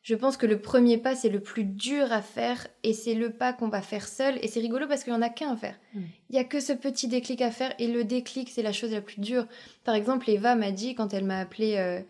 [0.06, 3.32] je pense que le premier pas, c'est le plus dur à faire et c'est le
[3.32, 4.38] pas qu'on va faire seul.
[4.44, 5.74] Et c'est rigolo parce qu'il n'y en a qu'un à faire.
[5.96, 6.02] Mm.
[6.30, 8.92] Il n'y a que ce petit déclic à faire et le déclic, c'est la chose
[8.92, 9.48] la plus dure.
[9.84, 12.02] Par exemple, Eva m'a dit, quand elle m'a appelé euh,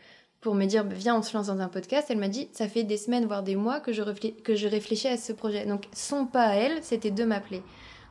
[0.41, 2.67] pour me dire bah, viens, on se lance dans un podcast, elle m'a dit ça
[2.67, 4.03] fait des semaines, voire des mois que je,
[4.43, 5.65] que je réfléchis à ce projet.
[5.65, 7.61] Donc son pas à elle, c'était de m'appeler.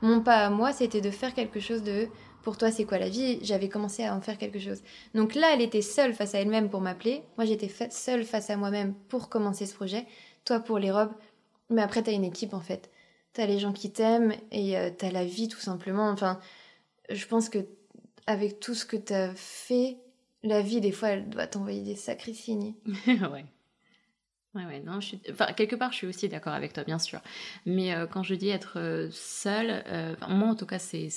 [0.00, 2.08] Mon pas à moi, c'était de faire quelque chose de
[2.44, 3.38] pour toi, c'est quoi la vie?
[3.42, 4.82] J'avais commencé à en faire quelque chose.
[5.14, 7.22] Donc là, elle était seule face à elle-même pour m'appeler.
[7.38, 10.06] Moi, j'étais seule face à moi-même pour commencer ce projet.
[10.44, 11.12] Toi, pour les robes.
[11.70, 12.90] Mais après, t'as une équipe, en fait.
[13.32, 16.10] T'as les gens qui t'aiment et euh, t'as la vie, tout simplement.
[16.10, 16.38] Enfin,
[17.10, 17.66] je pense que
[18.26, 19.96] avec tout ce que t'as fait,
[20.42, 22.74] la vie, des fois, elle doit t'envoyer des sacrés signes.
[23.06, 23.46] ouais.
[24.54, 27.20] Ouais, ouais, non, enfin, quelque part, je suis aussi d'accord avec toi, bien sûr.
[27.66, 31.08] Mais euh, quand je dis être euh, seule, euh, moi, en tout cas, c'est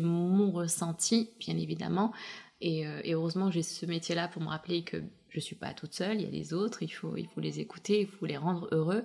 [0.00, 2.12] mon ressenti, bien évidemment.
[2.60, 6.20] Et, et heureusement, j'ai ce métier-là pour me rappeler que je suis pas toute seule,
[6.20, 8.66] il y a les autres, il faut, il faut les écouter, il faut les rendre
[8.72, 9.04] heureux.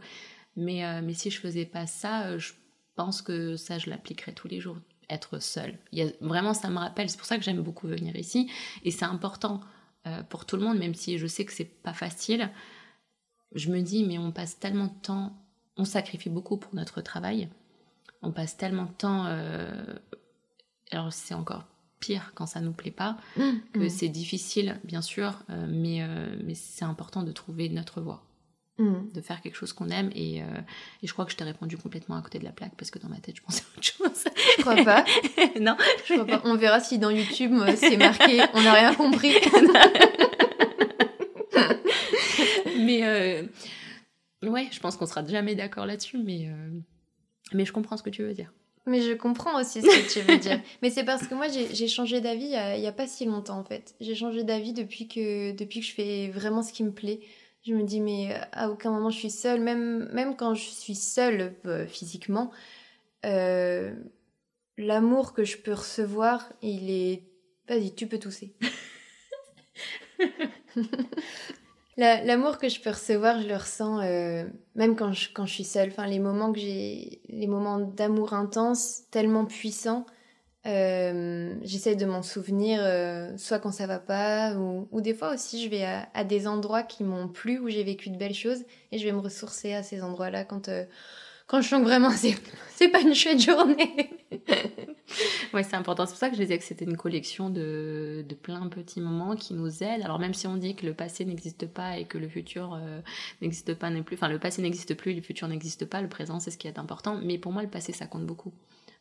[0.55, 2.53] Mais, mais si je faisais pas ça, je
[2.95, 4.77] pense que ça, je l'appliquerais tous les jours,
[5.09, 5.77] être seule.
[5.91, 8.49] Il y a, vraiment, ça me rappelle, c'est pour ça que j'aime beaucoup venir ici.
[8.85, 9.59] Et c'est important
[10.29, 12.49] pour tout le monde, même si je sais que c'est pas facile
[13.53, 15.33] je me dis, mais on passe tellement de temps,
[15.77, 17.49] on sacrifie beaucoup pour notre travail,
[18.21, 19.69] on passe tellement de temps, euh,
[20.91, 21.65] alors c'est encore
[21.99, 23.89] pire quand ça nous plaît pas, mmh, que mmh.
[23.89, 28.23] c'est difficile, bien sûr, euh, mais, euh, mais c'est important de trouver notre voie.
[28.77, 29.11] Mmh.
[29.13, 30.43] de faire quelque chose qu'on aime et, et,
[31.03, 33.09] je crois que je t'ai répondu complètement à côté de la plaque parce que dans
[33.09, 34.31] ma tête je pensais à autre chose.
[34.57, 35.05] Je crois pas.
[35.59, 35.75] non,
[36.07, 36.41] je crois pas.
[36.45, 39.33] On verra si dans YouTube c'est marqué on n'a rien compris.
[42.91, 43.43] mais euh,
[44.43, 46.71] ouais, je pense qu'on sera jamais d'accord là-dessus, mais, euh,
[47.53, 48.51] mais je comprends ce que tu veux dire.
[48.87, 50.59] Mais je comprends aussi ce que tu veux dire.
[50.81, 53.63] Mais c'est parce que moi, j'ai changé d'avis il n'y a, pas si longtemps, en
[53.63, 53.93] fait.
[54.01, 57.19] J'ai changé d'avis depuis que, depuis que je fais vraiment ce qui me plaît.
[57.63, 60.95] Je me dis, mais à aucun moment je suis seule, même, même quand je suis
[60.95, 62.49] seule euh, physiquement,
[63.23, 67.21] l'amour que je peux recevoir, il est...
[67.67, 68.55] Vas-y, tu peux tousser.
[71.97, 75.89] L'amour que je peux recevoir, je le ressens euh, même quand je, suis seule.
[75.89, 80.05] Enfin, les moments que j'ai, les moments d'amour intense, tellement puissants,
[80.67, 85.63] euh, j'essaie de m'en souvenir, euh, soit quand ça va pas, ou, des fois aussi
[85.63, 88.97] je vais à des endroits qui m'ont plu, où j'ai vécu de belles choses, et
[88.97, 90.69] je vais me ressourcer à ces endroits-là quand
[91.51, 92.33] quand je sens que vraiment c'est,
[92.75, 94.09] c'est pas une chouette journée.
[95.53, 96.05] ouais, c'est important.
[96.05, 99.35] C'est pour ça que je disais que c'était une collection de, de plein petits moments
[99.35, 100.01] qui nous aident.
[100.01, 103.01] Alors même si on dit que le passé n'existe pas et que le futur euh,
[103.41, 106.39] n'existe pas non plus, enfin le passé n'existe plus, le futur n'existe pas, le présent
[106.39, 107.19] c'est ce qui est important.
[107.21, 108.53] Mais pour moi, le passé ça compte beaucoup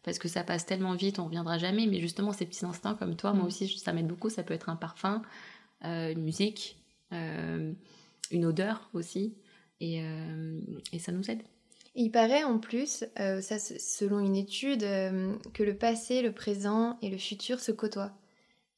[0.02, 1.86] parce que ça passe tellement vite, on reviendra jamais.
[1.86, 3.46] Mais justement, ces petits instants comme toi, moi mm.
[3.46, 4.28] aussi, ça m'aide beaucoup.
[4.28, 5.22] Ça peut être un parfum,
[5.84, 6.82] euh, une musique,
[7.12, 7.72] euh,
[8.32, 9.36] une odeur aussi,
[9.80, 10.02] et,
[10.92, 11.42] et ça nous aide.
[11.94, 16.96] Il paraît en plus, euh, ça selon une étude, euh, que le passé, le présent
[17.02, 18.12] et le futur se côtoient.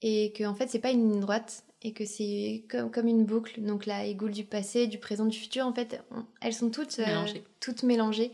[0.00, 3.24] Et que en fait, c'est pas une ligne droite et que c'est comme, comme une
[3.24, 3.60] boucle.
[3.60, 6.02] Donc la égoule du passé, du présent, du futur, en fait,
[6.40, 7.44] elles sont toutes, euh, mélangées.
[7.60, 8.32] toutes mélangées.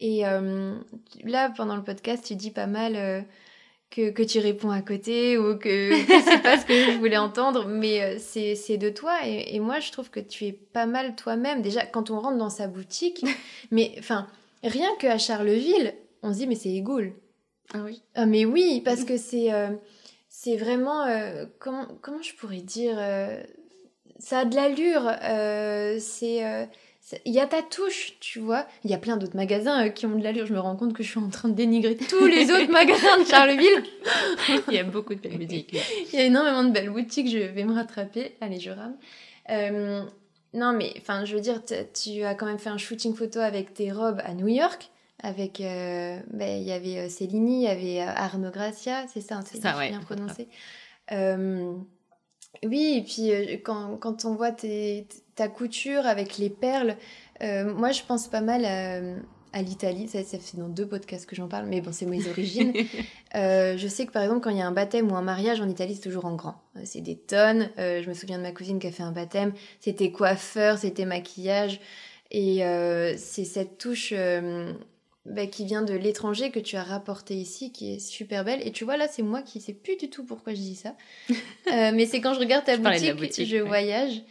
[0.00, 0.22] Et
[1.24, 3.26] là, pendant le podcast, tu dis pas mal
[3.90, 5.92] que, que, tu réponds à côté ou que,
[6.24, 9.26] c'est pas ce que je voulais entendre, mais euh, c'est de toi.
[9.26, 11.62] Et, et, moi, je trouve que tu es pas mal toi-même.
[11.62, 13.24] Déjà, quand on rentre dans sa boutique,
[13.70, 14.26] mais enfin,
[14.62, 17.12] rien qu'à Charleville, on se dit, mais c'est Egoul.
[17.74, 18.02] Ah oui.
[18.14, 19.70] Ah, mais oui, parce que c'est euh,
[20.28, 21.04] c'est vraiment.
[21.04, 22.96] Euh, comment, comment je pourrais dire
[24.18, 25.10] Ça a de l'allure.
[26.00, 26.68] c'est
[27.24, 28.66] il y a ta touche, tu vois.
[28.84, 30.46] Il y a plein d'autres magasins euh, qui ont de l'allure.
[30.46, 33.18] Je me rends compte que je suis en train de dénigrer tous les autres magasins
[33.18, 33.82] de Charleville.
[34.68, 35.76] Il y a beaucoup de belles boutiques.
[36.12, 37.30] Il y a énormément de belles boutiques.
[37.30, 38.36] Je vais me rattraper.
[38.40, 38.96] Allez, je rame.
[39.50, 40.02] Euh,
[40.54, 43.74] non, mais enfin, je veux dire, tu as quand même fait un shooting photo avec
[43.74, 44.90] tes robes à New York.
[45.20, 49.44] Avec, euh, ben, il y avait Céline, il y avait Arnaud Gracia, c'est ça, hein,
[49.44, 50.46] c'est bien prononcé.
[52.64, 55.06] Oui, et puis quand, quand on voit tes,
[55.38, 56.96] ta couture avec les perles.
[57.42, 60.08] Euh, moi, je pense pas mal à, l'Italie.
[60.08, 62.74] Ça, ça, fait dans deux podcasts que j'en parle, mais bon, c'est mes origines.
[63.34, 65.60] Euh, je sais que par exemple, quand il y a un baptême ou un mariage
[65.60, 66.62] en Italie, c'est toujours en grand.
[66.76, 67.68] Euh, c'est des tonnes.
[67.76, 69.52] je me souviens de ma cousine qui a fait un baptême.
[69.80, 71.78] C'était coiffeur, c'était maquillage.
[72.30, 72.62] Et
[73.18, 74.14] c'est cette touche
[75.30, 78.66] bah, qui vient de l'étranger que tu as rapporté ici, qui est super belle.
[78.66, 80.96] Et tu vois, là, c'est moi qui sais plus du tout pourquoi je dis ça.
[81.66, 84.22] mais c'est quand je regarde ta boutique, je voyage.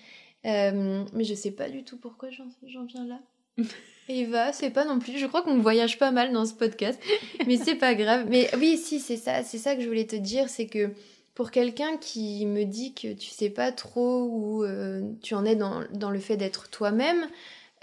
[0.46, 3.20] Euh, mais je sais pas du tout pourquoi j'en viens là.
[4.10, 5.18] Eva, c'est pas non plus.
[5.18, 7.00] Je crois qu'on voyage pas mal dans ce podcast,
[7.46, 8.26] mais c'est pas grave.
[8.30, 10.92] Mais oui, si, c'est ça, c'est ça que je voulais te dire, c'est que
[11.34, 15.56] pour quelqu'un qui me dit que tu sais pas trop où euh, tu en es
[15.56, 17.28] dans, dans le fait d'être toi-même,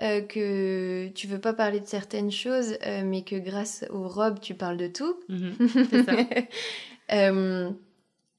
[0.03, 4.55] euh, que tu veux pas parler de certaines choses, mais que grâce aux robes, tu
[4.55, 5.17] parles de tout.
[5.29, 5.55] Mhm,
[5.91, 6.17] c'est ça.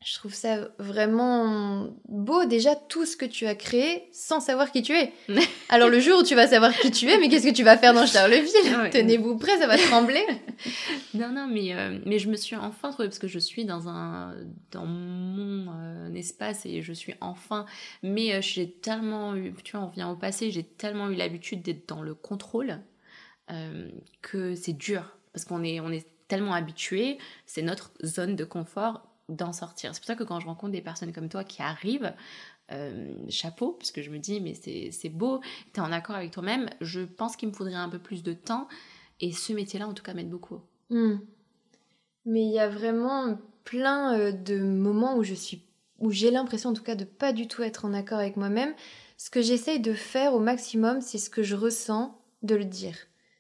[0.06, 4.84] Je trouve ça vraiment beau, déjà, tout ce que tu as créé sans savoir qui
[4.84, 5.12] tu es.
[5.70, 7.76] Alors, le jour où tu vas savoir qui tu es, mais qu'est-ce que tu vas
[7.76, 8.92] faire dans Charleville?
[8.92, 10.24] Tenez-vous prêts, ça va trembler.
[11.16, 13.90] non, non, mais, euh, mais je me suis enfin trouvée, parce que je suis dans,
[13.90, 14.36] un,
[14.70, 17.66] dans mon euh, espace et je suis enfin.
[18.04, 21.64] Mais euh, j'ai tellement eu, tu vois, on vient au passé, j'ai tellement eu l'habitude
[21.64, 22.80] d'être dans le contrôle
[24.22, 25.18] que c'est dur.
[25.34, 29.94] Parce qu'on est, on est tellement habitué, c'est notre zone de confort d'en sortir.
[29.94, 32.14] C'est pour ça que quand je rencontre des personnes comme toi qui arrivent,
[32.72, 35.42] euh, chapeau, parce que je me dis, mais c'est beau,
[35.74, 38.34] tu es en accord avec toi-même, je pense qu'il me faudrait un peu plus de
[38.34, 38.68] temps,
[39.20, 40.60] et ce métier-là, en tout cas, m'aide beaucoup.
[40.90, 41.18] Hmm.
[42.26, 45.64] Mais il y a vraiment plein euh, de moments où je suis
[46.00, 48.74] où j'ai l'impression en tout cas de pas du tout être en accord avec moi-même.
[49.18, 52.98] Ce que j'essaye de faire au maximum, c'est ce que je ressens, de le dire.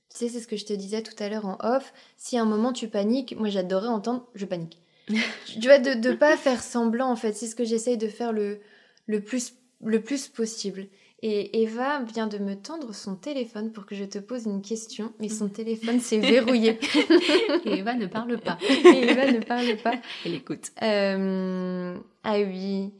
[0.09, 1.93] Tu sais, c'est ce que je te disais tout à l'heure en off.
[2.15, 4.79] Si à un moment tu paniques, moi j'adorerais entendre je panique
[5.45, 7.33] tu vois, de ne pas faire semblant, en fait.
[7.33, 8.59] C'est ce que j'essaye de faire le,
[9.07, 10.87] le, plus, le plus possible.
[11.21, 15.13] Et Eva vient de me tendre son téléphone pour que je te pose une question,
[15.19, 16.79] mais son téléphone s'est verrouillé.
[17.65, 18.57] Et Eva ne parle pas.
[18.69, 19.95] Et Eva ne parle pas.
[20.25, 20.71] Elle écoute.
[20.83, 22.91] Euh, ah oui.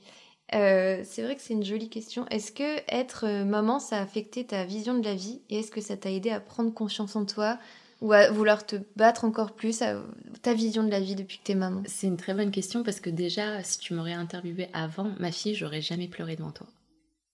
[0.54, 2.26] Euh, c'est vrai que c'est une jolie question.
[2.30, 5.72] Est-ce que être euh, maman, ça a affecté ta vision de la vie Et est-ce
[5.72, 7.58] que ça t'a aidé à prendre confiance en toi,
[8.02, 10.02] ou à vouloir te battre encore plus à
[10.42, 13.00] ta vision de la vie depuis que t'es maman C'est une très bonne question parce
[13.00, 16.68] que déjà, si tu m'aurais interviewé avant, ma fille, j'aurais jamais pleuré devant toi.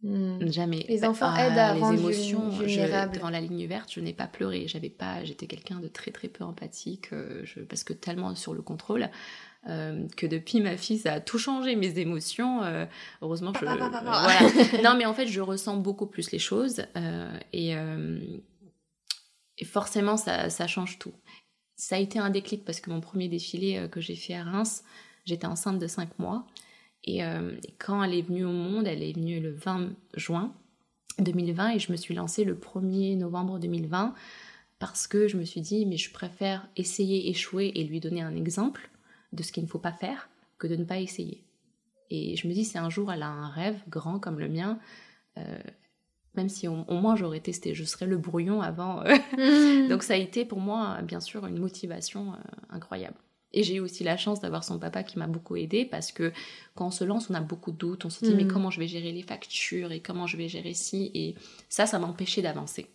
[0.04, 0.48] Hmm.
[0.48, 0.86] Jamais.
[0.90, 2.50] Les enfants ah, aident à les rendre émotions.
[2.50, 3.14] Vulnérable.
[3.14, 4.68] devant la ligne verte, je n'ai pas pleuré.
[4.68, 5.24] J'avais pas.
[5.24, 9.10] J'étais quelqu'un de très très peu empathique, euh, je, parce que tellement sur le contrôle.
[9.70, 12.64] Euh, que depuis ma fille, ça a tout changé mes émotions.
[12.64, 12.86] Euh,
[13.22, 13.64] heureusement je.
[13.64, 13.92] voilà.
[14.84, 16.82] Non, mais en fait, je ressens beaucoup plus les choses
[17.54, 17.76] et
[19.62, 21.14] et forcément, ça, change tout.
[21.76, 24.44] Ça a été un déclic parce que mon premier défilé euh, que j'ai fait à
[24.44, 24.84] Reims,
[25.26, 26.46] j'étais enceinte de 5 mois.
[27.08, 30.54] Euh, et, quand elle est venue au monde, elle est venue le 20 juin
[31.20, 34.14] 2020 et je me suis lancée le 1er novembre 2020
[34.80, 38.36] parce que je me suis dit, mais je préfère essayer, échouer et lui donner un
[38.36, 38.90] exemple
[39.32, 41.44] de ce qu'il ne faut pas faire que de ne pas essayer.
[42.10, 44.80] Et je me dis, si un jour elle a un rêve grand comme le mien,
[45.38, 45.60] euh,
[46.36, 49.04] même si au, moins j'aurais testé, je serais le brouillon avant.
[49.04, 49.88] Euh.
[49.90, 52.34] Donc ça a été pour moi, bien sûr, une motivation
[52.70, 53.18] incroyable.
[53.54, 56.32] Et j'ai eu aussi la chance d'avoir son papa qui m'a beaucoup aidé parce que
[56.76, 58.06] quand on se lance, on a beaucoup de doutes.
[58.06, 58.52] On se dit, mais mm.
[58.52, 61.12] comment je vais gérer les factures et comment je vais gérer ci?
[61.14, 61.36] Et
[61.68, 62.88] ça, ça m'a empêché d'avancer.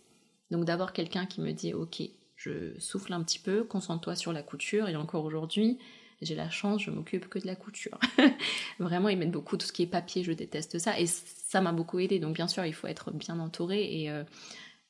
[0.49, 2.01] Donc d'avoir quelqu'un qui me dit, ok,
[2.35, 4.89] je souffle un petit peu, concentre-toi sur la couture.
[4.89, 5.77] Et encore aujourd'hui,
[6.21, 7.99] j'ai la chance, je m'occupe que de la couture.
[8.79, 10.99] Vraiment, ils mettent beaucoup tout ce qui est papier, je déteste ça.
[10.99, 12.19] Et ça m'a beaucoup aidé.
[12.19, 14.23] Donc bien sûr, il faut être bien entouré et, euh,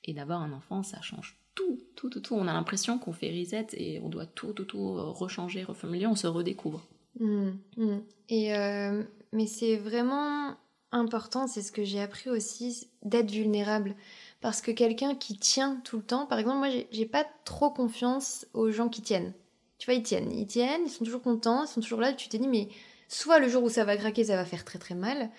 [0.05, 2.35] et d'avoir un enfant, ça change tout, tout, tout, tout.
[2.35, 6.07] On a l'impression qu'on fait reset et on doit tout, tout, tout euh, rechanger, reformuler,
[6.07, 6.85] on se redécouvre.
[7.19, 7.97] Mmh, mmh.
[8.29, 10.55] Et euh, mais c'est vraiment
[10.91, 13.95] important, c'est ce que j'ai appris aussi, d'être vulnérable.
[14.39, 18.45] Parce que quelqu'un qui tient tout le temps, par exemple, moi j'ai pas trop confiance
[18.53, 19.33] aux gens qui tiennent.
[19.77, 22.13] Tu vois, ils tiennent, ils tiennent, ils sont toujours contents, ils sont toujours là.
[22.13, 22.67] Tu t'es dit, mais
[23.07, 25.29] soit le jour où ça va craquer, ça va faire très très mal,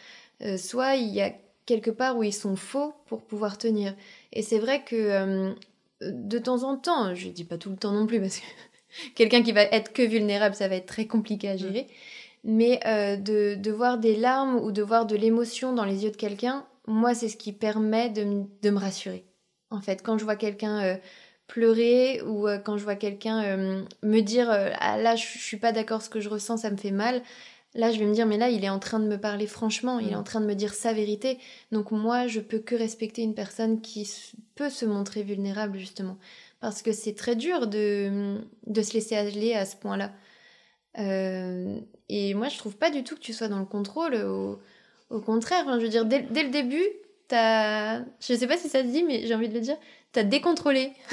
[0.42, 1.32] euh, soit il y a
[1.66, 3.94] quelque part où ils sont faux pour pouvoir tenir.
[4.32, 5.54] Et c'est vrai que
[6.00, 8.44] de temps en temps, je dis pas tout le temps non plus, parce que
[9.14, 11.58] quelqu'un qui va être que vulnérable, ça va être très compliqué à mm.
[11.58, 11.86] gérer.
[12.44, 16.10] Mais euh, de, de, voir des larmes ou de voir de l'émotion dans les yeux
[16.10, 19.24] de quelqu'un, moi, c'est ce qui permet de, de, me rassurer.
[19.70, 20.96] En fait, quand je vois quelqu'un euh,
[21.48, 25.72] pleurer ou euh, quand je vois quelqu'un me dire ah, là, je, je suis pas
[25.72, 27.22] d'accord, ce que je ressens, ça me fait mal,
[27.74, 29.98] Là, je vais me dire, mais là, il est en train de me parler franchement,
[29.98, 30.18] il est mm.
[30.18, 31.38] en train de me dire sa vérité.
[31.70, 34.10] Donc moi, je peux que respecter une personne qui
[34.54, 36.16] peut se montrer vulnérable, justement.
[36.60, 40.12] Parce que c'est très dur de, de se laisser aller à ce point-là.
[40.98, 44.14] Euh, et moi, je trouve pas du tout que tu sois dans le contrôle.
[44.14, 44.58] Au,
[45.10, 46.84] au contraire, je veux dire, dès, dès le début,
[47.28, 48.00] t'as...
[48.20, 49.76] Je sais pas si ça te dit, mais j'ai envie de le dire.
[50.12, 50.92] T'as décontrôlé.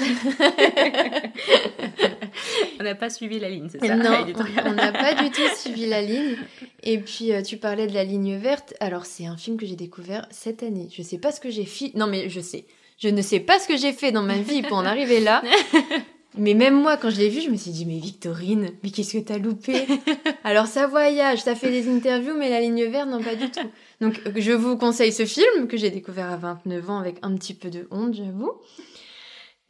[2.80, 4.26] on n'a pas suivi la ligne, c'est ça Non,
[4.64, 6.36] on n'a pas du tout suivi la ligne.
[6.82, 8.72] Et puis, euh, tu parlais de la ligne verte.
[8.80, 10.88] Alors, c'est un film que j'ai découvert cette année.
[10.90, 11.92] Je sais pas ce que j'ai fait.
[11.94, 12.64] Non, mais je sais.
[12.98, 15.42] Je ne sais pas ce que j'ai fait dans ma vie pour en arriver là.
[16.38, 19.16] Mais même moi, quand je l'ai vu, je me suis dit, mais Victorine, mais qu'est-ce
[19.16, 19.86] que t'as loupé?
[20.44, 23.70] Alors ça voyage, ça fait des interviews, mais la ligne verte, non, pas du tout.
[24.00, 27.54] Donc je vous conseille ce film que j'ai découvert à 29 ans avec un petit
[27.54, 28.52] peu de honte, j'avoue.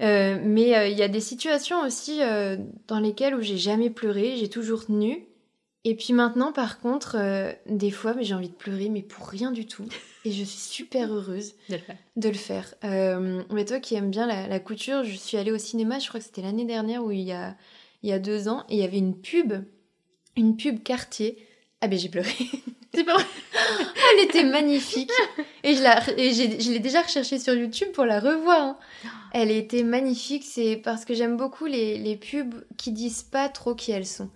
[0.02, 3.90] Euh, mais euh, il y a des situations aussi euh, dans lesquelles où j'ai jamais
[3.90, 5.26] pleuré, j'ai toujours tenu.
[5.84, 7.16] Et puis maintenant, par contre,
[7.66, 9.84] des fois, mais j'ai envie de pleurer, mais pour rien du tout.
[10.24, 11.54] Et je suis super heureuse
[12.16, 12.74] de le faire.
[12.82, 16.26] mais toi qui aimes bien la, couture, je suis allée au cinéma, je crois que
[16.26, 17.56] c'était l'année dernière ou il y a,
[18.02, 19.52] il y a deux ans, et il y avait une pub,
[20.34, 21.38] une pub quartier.
[21.80, 22.30] Ah ben j'ai pleuré.
[22.94, 23.24] C'est pas vrai.
[24.14, 25.12] Elle était magnifique.
[25.62, 28.60] Et je, l'ai déjà recherchée sur YouTube pour la revoir.
[28.60, 28.78] Hein.
[29.32, 30.44] Elle était magnifique.
[30.44, 34.30] C'est parce que j'aime beaucoup les, les pubs qui disent pas trop qui elles sont.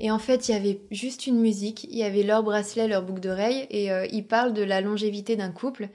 [0.00, 3.02] Et en fait, il y avait juste une musique, il y avait leur bracelet, leur
[3.02, 5.88] boucle d'oreille, et euh, ils parlent de la longévité d'un couple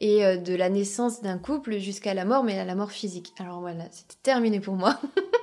[0.00, 3.32] et euh, de la naissance d'un couple jusqu'à la mort, mais à la mort physique.
[3.38, 5.00] Alors voilà, c'était terminé pour moi.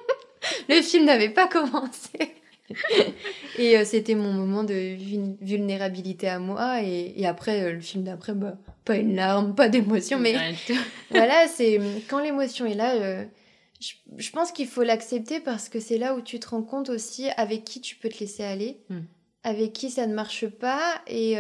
[0.70, 2.36] Le film n'avait pas commencé.
[3.58, 4.96] et euh, c'était mon moment de
[5.44, 6.82] vulnérabilité à moi.
[6.82, 10.20] Et, après, euh, le film d'après, bah, pas une larme, pas d'émotion.
[10.20, 10.36] Mais
[11.12, 13.26] voilà, c'est quand l'émotion est là, euh,
[13.80, 17.30] je, pense qu'il faut l'accepter parce que c'est là où tu te rends compte aussi
[17.38, 19.02] avec qui tu peux te laisser aller, hmm.
[19.44, 21.02] avec qui ça ne marche pas.
[21.08, 21.36] Et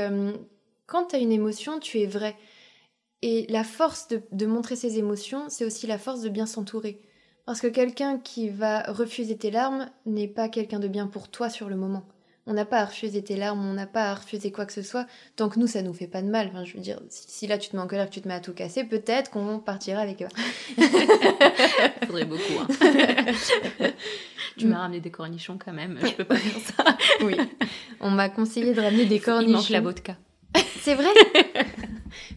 [0.88, 2.36] quand tu as une émotion, tu es vrai.
[3.22, 7.00] Et la force de montrer ses émotions, c'est aussi la force de bien s'entourer.
[7.46, 11.50] Parce que quelqu'un qui va refuser tes larmes n'est pas quelqu'un de bien pour toi
[11.50, 12.06] sur le moment.
[12.46, 14.82] On n'a pas à refuser tes larmes, on n'a pas à refuser quoi que ce
[14.82, 16.50] soit, tant que nous, ça nous fait pas de mal.
[16.50, 18.34] Enfin, je veux dire, si, là tu te mets en colère, que tu te mets
[18.34, 20.28] à tout casser, peut-être qu'on partira avec eux.
[22.06, 22.60] Faudrait beaucoup.
[22.60, 22.68] Hein.
[24.58, 26.98] tu m'as ramené des cornichons quand même, je peux pas faire ça.
[27.26, 27.38] oui,
[28.02, 29.50] on m'a conseillé de ramener des cornichons.
[29.50, 30.18] Il manque la vodka.
[30.82, 31.10] C'est vrai?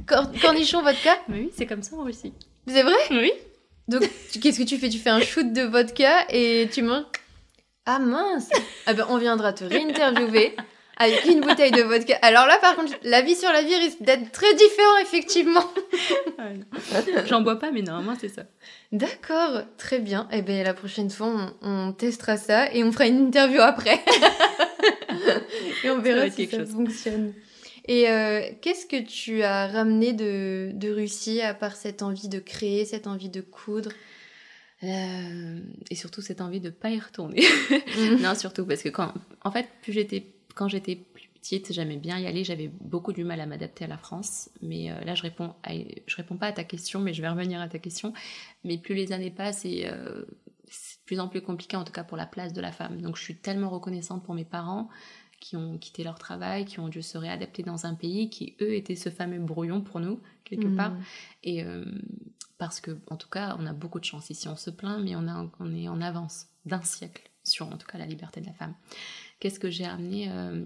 [0.06, 1.18] Cornichons vodka?
[1.28, 2.32] Oui, c'est comme ça en Russie.
[2.68, 2.94] C'est vrai?
[3.10, 3.32] Oui.
[3.88, 4.08] Donc,
[4.40, 4.88] qu'est-ce que tu fais?
[4.88, 7.04] Tu fais un shoot de vodka et tu manges.
[7.84, 8.50] Ah mince
[8.86, 10.56] Ah ben, on viendra te réinterviewer
[10.96, 12.18] avec une bouteille de vodka.
[12.22, 15.64] Alors là, par contre, la vie sur la vie risque d'être très différent, effectivement.
[17.26, 18.42] J'en bois pas, mais normalement, c'est ça.
[18.90, 20.26] D'accord, très bien.
[20.32, 24.00] Et eh bien, la prochaine fois, on, testera ça et on fera une interview après.
[25.84, 27.34] et on verra si ça fonctionne.
[27.88, 32.84] Et euh, qu'est-ce que tu as ramené de, Russie à part cette envie de créer,
[32.84, 33.90] cette envie de coudre?
[34.82, 37.42] Euh, Et surtout cette envie de pas y retourner.
[38.20, 42.18] Non, surtout parce que quand, en fait, plus j'étais, quand j'étais plus petite, j'aimais bien
[42.18, 42.44] y aller.
[42.44, 44.50] J'avais beaucoup du mal à m'adapter à la France.
[44.62, 45.54] Mais euh, là, je réponds,
[46.06, 48.12] je réponds pas à ta question, mais je vais revenir à ta question.
[48.64, 50.26] Mais plus les années passent c'est de
[51.06, 53.00] plus en plus compliqué, en tout cas pour la place de la femme.
[53.00, 54.88] Donc, je suis tellement reconnaissante pour mes parents
[55.40, 58.74] qui ont quitté leur travail, qui ont dû se réadapter dans un pays qui, eux,
[58.74, 60.76] étaient ce fameux brouillon pour nous, quelque Mm.
[60.76, 60.92] part.
[61.44, 61.84] Et euh,
[62.58, 64.48] parce que, en tout cas, on a beaucoup de chance ici.
[64.48, 67.86] On se plaint, mais on, a, on est en avance d'un siècle sur, en tout
[67.86, 68.74] cas, la liberté de la femme.
[69.38, 70.64] Qu'est-ce que j'ai amené euh,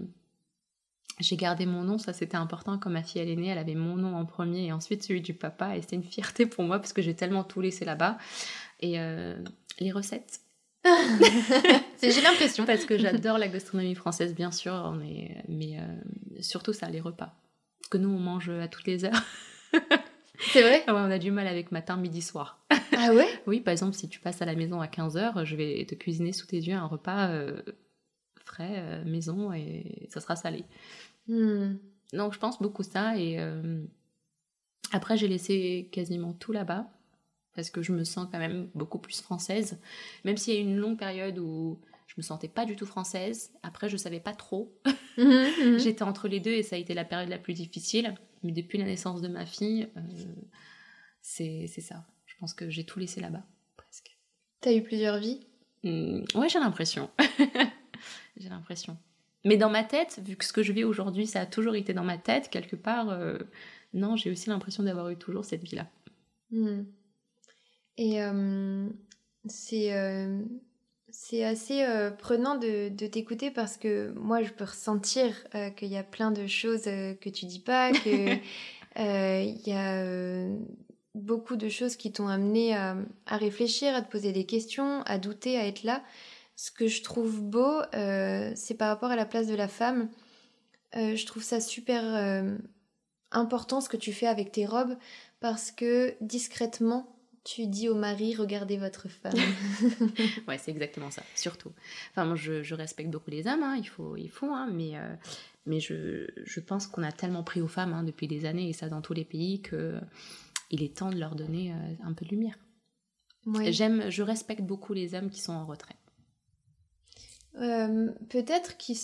[1.19, 2.79] J'ai gardé mon nom, ça c'était important.
[2.79, 5.21] Quand ma fille elle est née, elle avait mon nom en premier et ensuite celui
[5.21, 5.75] du papa.
[5.75, 8.17] Et c'était une fierté pour moi parce que j'ai tellement tout laissé là-bas.
[8.79, 9.37] Et euh,
[9.79, 10.39] les recettes,
[12.01, 12.65] J'ai l'impression.
[12.65, 17.33] parce que j'adore la gastronomie française, bien sûr, mais euh, surtout ça, les repas.
[17.79, 19.23] Parce que nous, on mange à toutes les heures.
[20.39, 20.83] C'est vrai?
[20.87, 22.65] Ah ouais, on a du mal avec matin, midi, soir.
[22.97, 23.27] Ah ouais?
[23.47, 26.33] Oui, par exemple, si tu passes à la maison à 15h, je vais te cuisiner
[26.33, 27.61] sous tes yeux un repas euh,
[28.43, 30.65] frais, euh, maison, et ça sera salé.
[31.27, 31.75] Hmm.
[32.13, 33.39] Donc je pense beaucoup ça, et
[34.91, 36.89] après j'ai laissé quasiment tout là-bas,
[37.55, 39.79] parce que je me sens quand même beaucoup plus française,
[40.23, 42.85] même s'il y a eu une longue période où je me sentais pas du tout
[42.85, 44.73] française, après je savais pas trop,
[45.17, 45.79] Mhm, mhm.
[45.79, 48.77] j'étais entre les deux, et ça a été la période la plus difficile, mais depuis
[48.77, 50.01] la naissance de ma fille, euh,
[51.21, 52.05] c'est ça.
[52.25, 53.43] Je pense que j'ai tout laissé là-bas,
[53.77, 54.17] presque.
[54.61, 55.41] T'as eu plusieurs vies?
[55.83, 57.09] Hmm, ouais, j'ai l'impression.
[58.37, 58.97] j'ai l'impression.
[59.43, 61.93] Mais dans ma tête, vu que ce que je vis aujourd'hui, ça a toujours été
[61.93, 63.37] dans ma tête, quelque part, euh,
[63.93, 65.87] non, j'ai aussi l'impression d'avoir eu toujours cette vie-là.
[68.01, 68.89] Et euh,
[69.45, 70.41] c'est euh,
[71.11, 75.35] c'est assez euh, prenant de, de t'écouter parce que moi, je peux ressentir
[75.75, 78.37] qu'il y a plein de choses que tu dis pas, que
[78.97, 80.47] euh, il y a
[81.13, 82.97] beaucoup de choses qui t'ont amené à,
[83.27, 86.03] à réfléchir, à te poser des questions, à douter, à être là.
[86.55, 87.81] Ce que je trouve beau,
[88.55, 90.09] c'est par rapport à la place de la femme.
[90.95, 92.03] Je trouve ça super
[93.31, 94.97] important ce que tu fais avec tes robes
[95.39, 97.10] parce que discrètement,
[97.43, 99.33] tu dis au mari regardez votre femme.
[100.47, 101.71] Ouais, c'est exactement ça, surtout.
[102.11, 104.97] Enfin, moi, je, je respecte beaucoup les hommes, hein, il faut, il faut hein, mais,
[104.97, 105.15] euh,
[105.65, 108.73] mais je, je pense qu'on a tellement pris aux femmes hein, depuis des années, et
[108.73, 109.99] ça dans tous les pays, que
[110.69, 112.57] il est temps de leur donner euh, un peu de lumière.
[113.45, 113.71] Ouais.
[113.71, 115.95] J'aime, je respecte beaucoup les hommes qui sont en retrait.
[117.57, 118.99] Euh, Peut-être qui,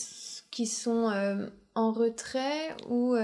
[0.51, 1.11] qui sont
[1.75, 3.15] en retrait ou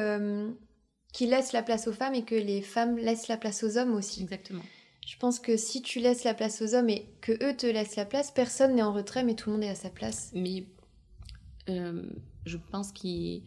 [1.14, 3.94] qui laissent la place aux femmes et que les femmes laissent la place aux hommes
[3.94, 4.24] aussi.
[4.24, 4.64] Exactement.
[5.06, 7.96] Je pense que si tu laisses la place aux hommes et que eux te laissent
[7.98, 10.32] la place, personne n'est en retrait mais tout le monde est à sa place.
[10.34, 10.66] Mais
[11.70, 12.04] euh,
[12.46, 13.44] je pense qu'il,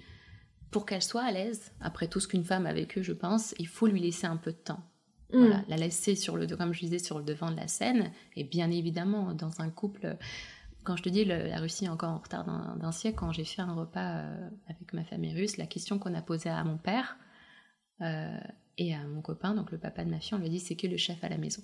[0.71, 3.69] pour qu'elle soit à l'aise, après tout ce qu'une femme a vécu, je pense, il
[3.69, 4.83] faut lui laisser un peu de temps.
[5.33, 5.65] Voilà, Mm.
[5.69, 8.13] la laisser sur le, comme je disais, sur le devant de la scène.
[8.37, 10.17] Et bien évidemment, dans un couple,
[10.85, 13.33] quand je te dis le- la Russie est encore en retard d'un d'un siècle, quand
[13.33, 16.63] j'ai fait un repas euh, avec ma famille russe, la question qu'on a posée à
[16.63, 17.17] mon père
[18.03, 18.39] euh,
[18.79, 20.75] et à mon copain, donc le papa de ma fille, on lui a dit c'est
[20.77, 21.63] qui le chef à la maison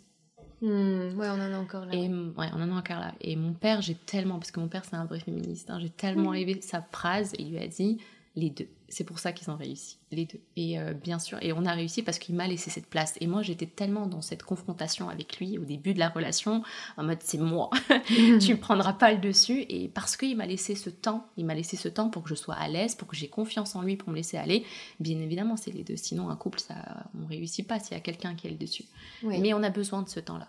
[0.60, 1.92] Mm, Ouais, on en a encore là.
[1.94, 3.12] Et ouais, on en a encore là.
[3.20, 5.90] Et mon père, j'ai tellement, parce que mon père c'est un vrai féministe, hein, j'ai
[5.90, 7.98] tellement aimé sa phrase et il lui a dit
[8.35, 8.68] les deux.
[8.89, 10.41] C'est pour ça qu'ils ont réussi, les deux.
[10.57, 13.14] Et euh, bien sûr, et on a réussi parce qu'il m'a laissé cette place.
[13.20, 16.62] Et moi, j'étais tellement dans cette confrontation avec lui au début de la relation,
[16.97, 17.70] en mode c'est moi,
[18.07, 19.64] tu ne prendras pas le dessus.
[19.68, 22.35] Et parce qu'il m'a laissé ce temps, il m'a laissé ce temps pour que je
[22.35, 24.64] sois à l'aise, pour que j'ai confiance en lui, pour me laisser aller.
[25.01, 25.97] Bien évidemment, c'est les deux.
[25.97, 26.74] Sinon, un couple, ça,
[27.20, 28.85] on réussit pas s'il y a quelqu'un qui est le dessus.
[29.22, 29.39] Oui.
[29.41, 30.49] Mais on a besoin de ce temps-là.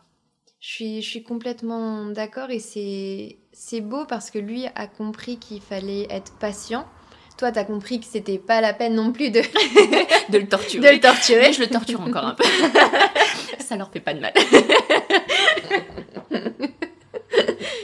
[0.64, 5.38] Je suis, je suis complètement d'accord et c'est, c'est beau parce que lui a compris
[5.38, 6.88] qu'il fallait être patient.
[7.38, 9.42] Toi, t'as compris que c'était pas la peine non plus de,
[10.30, 10.88] De le torturer.
[10.90, 11.42] de le torturer.
[11.48, 12.44] Mais je le torture encore un peu.
[13.60, 14.34] ça leur fait pas de mal.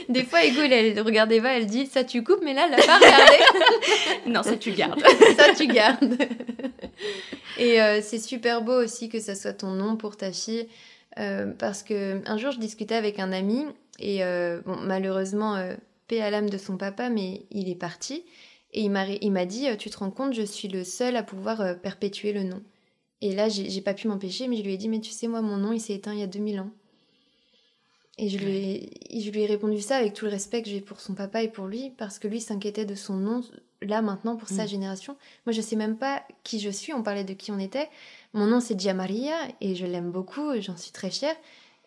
[0.08, 2.84] Des fois, Ego, elle, regarde Eva, elle dit Ça, tu coupes, mais là, elle l'a
[2.84, 3.36] pas regardé.
[4.26, 5.00] non, ça tu gardes.
[5.36, 6.16] ça, tu gardes.
[7.58, 10.68] Et euh, c'est super beau aussi que ça soit ton nom pour ta fille.
[11.18, 13.66] euh, parce que un jour, je discutais avec un ami
[13.98, 15.56] et euh, bon, malheureusement,
[16.08, 18.24] paix à l'âme de son papa, mais il est parti.
[18.72, 20.84] Et il m'a, ré- il m'a dit euh, Tu te rends compte, je suis le
[20.84, 22.62] seul à pouvoir euh, perpétuer le nom.
[23.20, 25.42] Et là, j'ai, pas pu m'empêcher, mais je lui ai dit Mais tu sais, moi,
[25.42, 26.70] mon nom, il s'est éteint il y a 2000 ans.
[28.18, 30.80] Et je lui, ai, je lui ai répondu ça avec tout le respect que j'ai
[30.82, 33.42] pour son papa et pour lui, parce que lui s'inquiétait de son nom,
[33.80, 34.68] là, maintenant, pour sa Mm.
[34.68, 35.16] génération.
[35.46, 37.88] Moi, je sais même pas qui je suis, on parlait de qui on était.
[38.34, 41.34] Mon nom, c'est Gia Maria, et je l'aime beaucoup, j'en suis très fière.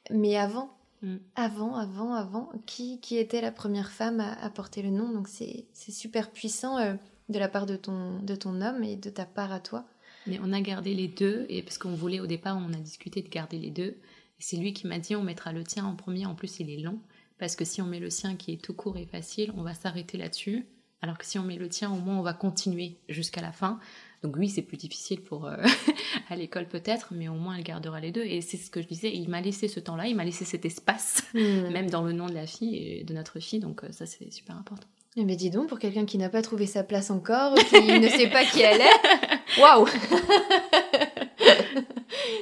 [0.09, 0.69] Mais avant,
[1.04, 1.18] Mm.
[1.36, 5.12] avant, avant, avant, qui, qui était la première femme à, à porter le nom?
[5.12, 6.95] Donc, c'est super puissant euh,
[7.30, 9.86] de la part de ton, de ton homme et de ta part à toi.
[10.26, 13.22] Mais on a gardé les deux, et parce qu'on voulait au départ, on a discuté
[13.22, 13.97] de garder les deux.
[14.39, 16.70] Et c'est lui qui m'a dit on mettra le tien en premier, en plus il
[16.70, 16.99] est long.
[17.38, 19.74] Parce que si on met le sien qui est tout court et facile, on va
[19.74, 20.66] s'arrêter là-dessus.
[21.01, 23.80] Alors que si on met le tien, au moins on va continuer jusqu'à la fin.
[24.24, 25.57] Donc oui, c'est plus difficile pour euh,
[26.30, 28.24] à l'école peut-être, mais au moins elle gardera les deux.
[28.24, 30.65] Et c'est ce que je disais, il m'a laissé ce temps-là, il m'a laissé cet
[30.65, 31.69] espace, Mm.
[31.71, 33.59] même dans le nom de la fille et de notre fille.
[33.59, 34.88] Donc euh, ça c'est super important.
[35.15, 38.07] Mais eh dis donc, pour quelqu'un qui n'a pas trouvé sa place encore, qui ne
[38.07, 39.86] sait pas qui elle est, waouh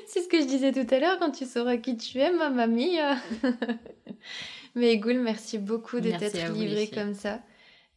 [0.08, 2.50] C'est ce que je disais tout à l'heure, quand tu sauras qui tu es, ma
[2.50, 2.98] mamie.
[4.76, 7.42] Mais Goul, merci beaucoup de t'être livrée comme ça.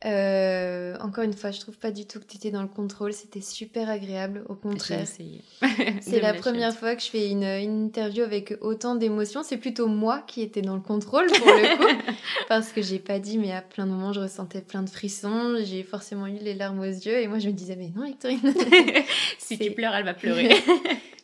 [0.05, 3.15] Euh, encore une fois, je trouve pas du tout que tu étais dans le contrôle.
[3.15, 5.07] C'était super agréable, au contraire.
[6.01, 9.43] C'est la première fois que je fais une, interview avec autant d'émotions.
[9.43, 12.13] C'est plutôt moi qui étais dans le contrôle pour le coup,
[12.49, 15.57] parce que j'ai pas dit, mais à plein de moments, je ressentais plein de frissons.
[15.65, 18.41] J'ai forcément eu les larmes aux yeux, et moi, je me disais, mais non, Victorine.
[19.39, 20.51] si tu pleures, elle va pleurer.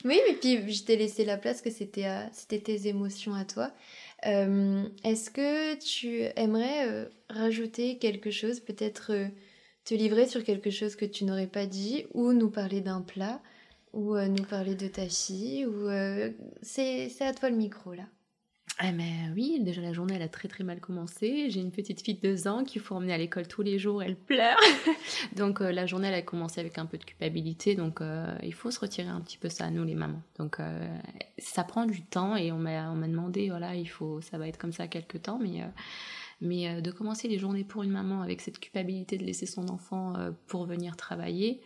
[0.07, 3.71] oui, mais puis je t'ai laissé la place que c'était tes émotions à toi.
[4.27, 9.29] Euh, est-ce que tu aimerais euh, rajouter quelque chose, peut-être euh,
[9.85, 13.41] te livrer sur quelque chose que tu n'aurais pas dit, ou nous parler d'un plat,
[13.93, 15.89] ou nous parler de ta fille, ou
[16.63, 18.05] c'est à toi le micro là.
[18.79, 21.51] Ah mais oui, déjà la journée elle a très très mal commencé.
[21.51, 24.03] J'ai une petite fille de deux ans qu'il faut emmener à l'école tous les jours,
[24.03, 24.59] elle pleure.
[25.37, 28.55] donc euh, la journée elle a commencé avec un peu de culpabilité, donc euh, il
[28.55, 30.23] faut se retirer un petit peu ça nous les mamans.
[30.39, 30.99] Donc euh,
[31.39, 34.49] ça prend du temps et on m'a on m'a demandé voilà il faut ça va
[34.49, 35.63] être comme ça quelques temps, mais
[36.41, 40.15] mais de commencer les journées pour une maman avec cette culpabilité de laisser son enfant
[40.47, 41.61] pour venir travailler,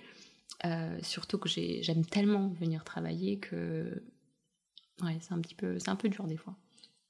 [1.02, 4.02] surtout que j'aime tellement venir travailler que
[5.02, 6.57] ouais c'est un petit peu c'est un peu dur des fois.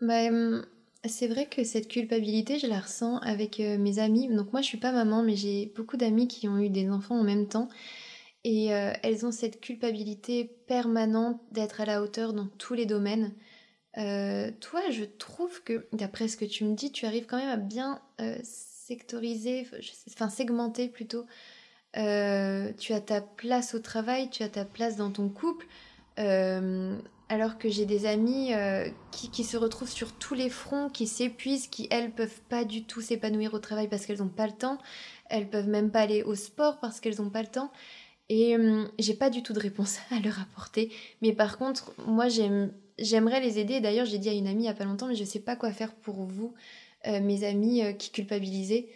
[0.06, 0.30] Bah,
[1.06, 4.28] c'est vrai que cette culpabilité, je la ressens avec mes amis.
[4.28, 7.18] Donc moi, je suis pas maman, mais j'ai beaucoup d'amis qui ont eu des enfants
[7.18, 7.68] en même temps.
[8.44, 13.32] Et elles ont cette culpabilité permanente d'être à la hauteur dans tous les domaines.
[13.94, 17.56] Toi, je trouve que, d'après ce que tu me dis, tu arrives quand même à
[17.56, 18.00] bien
[18.42, 19.66] sectoriser,
[20.08, 21.24] enfin segmenter plutôt.
[21.94, 25.66] tu as ta place au travail, tu as ta place dans ton couple
[27.34, 31.66] alors que j'ai des amis euh, qui, se retrouvent sur tous les fronts, qui s'épuisent,
[31.66, 34.78] qui elles peuvent pas du tout s'épanouir au travail parce qu'elles n'ont pas le temps,
[35.28, 37.72] elles peuvent même pas aller au sport parce qu'elles n'ont pas le temps.
[38.28, 40.92] Et hum, j'ai pas du tout de réponse à leur apporter.
[41.22, 43.80] Mais par contre, moi j'aimerais les aider.
[43.80, 45.56] D'ailleurs, j'ai dit à une amie il y a pas longtemps, mais je sais pas
[45.56, 46.54] quoi faire pour vous,
[47.08, 48.86] euh, mes amis euh, qui culpabilisaient.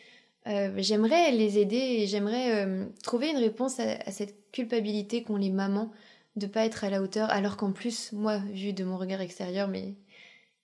[0.76, 2.66] j'aimerais les aider et j'aimerais
[3.03, 5.91] trouver une réponse à cette culpabilité qu'ont les mamans
[6.39, 9.68] de pas être à la hauteur, alors qu'en plus, moi, vu de mon regard extérieur,
[9.68, 9.95] mais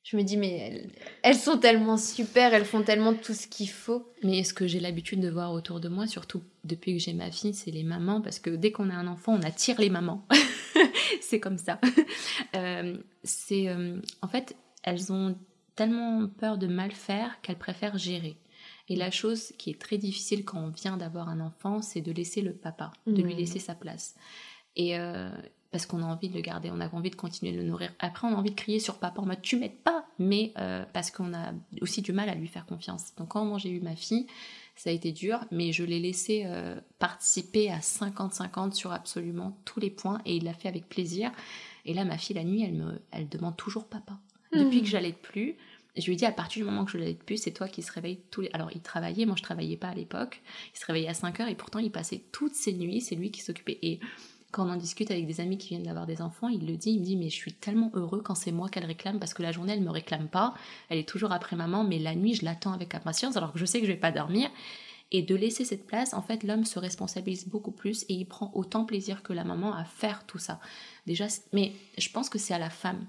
[0.05, 0.87] je me dis, mais
[1.22, 4.12] elles, sont tellement super, elles font tellement tout ce qu'il faut.
[4.22, 7.31] Mais ce que j'ai l'habitude de voir autour de moi, surtout depuis que j'ai ma
[7.31, 10.27] fille, c'est les mamans, parce que dès qu'on a un enfant, on attire les mamans.
[11.22, 11.81] c'est comme ça.
[12.55, 15.37] Euh, c'est, euh, en fait, elles ont
[15.75, 18.37] tellement peur de mal faire qu'elles préfèrent gérer.
[18.89, 22.12] Et la chose qui est très difficile quand on vient d'avoir un enfant, c'est de
[22.12, 24.14] laisser le papa, de lui laisser sa place.
[24.77, 25.31] Et, euh,
[25.75, 27.91] parce qu'on a envie de le garder, on a envie de continuer de le nourrir.
[27.99, 30.85] Après, on a envie de crier sur papa en mode tu m'aides pas, mais euh,
[30.93, 33.12] parce qu'on a aussi du mal à lui faire confiance.
[33.16, 34.29] Donc quand j'ai eu ma fille,
[34.77, 39.81] ça a été dur, mais je l'ai laissé euh, participer à 50-50 sur absolument tous
[39.81, 41.33] les points et il l'a fait avec plaisir.
[41.87, 44.16] Et là, ma fille, la nuit, elle me, elle demande toujours papa.
[44.53, 45.57] Depuis que j'allais plus,
[45.97, 47.91] je lui dit à partir du moment que je l'allais plus, c'est toi qui se
[47.91, 48.51] réveille tous les.
[48.53, 50.41] Alors il travaillait, moi je travaillais pas à l'époque.
[50.72, 53.33] Il se réveillait à 5 heures et pourtant il passait toutes ses nuits, c'est lui
[53.33, 53.81] qui s'occupait.
[53.83, 53.99] Et
[54.55, 56.93] quand on en discute avec des amis qui viennent d'avoir des enfants, il le dit,
[56.93, 59.43] il me dit mais je suis tellement heureux quand c'est moi qu'elle réclame parce que
[59.43, 60.55] la journée elle me réclame pas,
[60.89, 63.65] elle est toujours après maman, mais la nuit je l'attends avec impatience alors que je
[63.65, 64.49] sais que je vais pas dormir.
[65.11, 68.51] Et de laisser cette place, en fait, l'homme se responsabilise beaucoup plus et il prend
[68.55, 70.59] autant plaisir que la maman à faire tout ça.
[71.07, 73.07] Déjà, mais je pense que c'est à la femme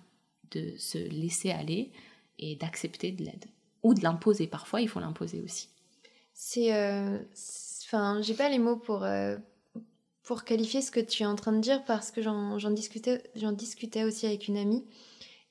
[0.51, 1.91] de se laisser aller
[2.37, 3.45] et d'accepter de l'aide
[3.81, 4.45] ou de l'imposer.
[4.45, 5.69] Parfois, il faut l'imposer aussi.
[6.33, 7.17] C'est, euh,
[7.85, 9.03] enfin, j'ai pas les mots pour.
[9.03, 9.37] Euh,
[10.25, 13.21] pour qualifier ce que tu es en train de dire parce que j'en discutais,
[13.53, 14.83] discutais aussi avec une amie.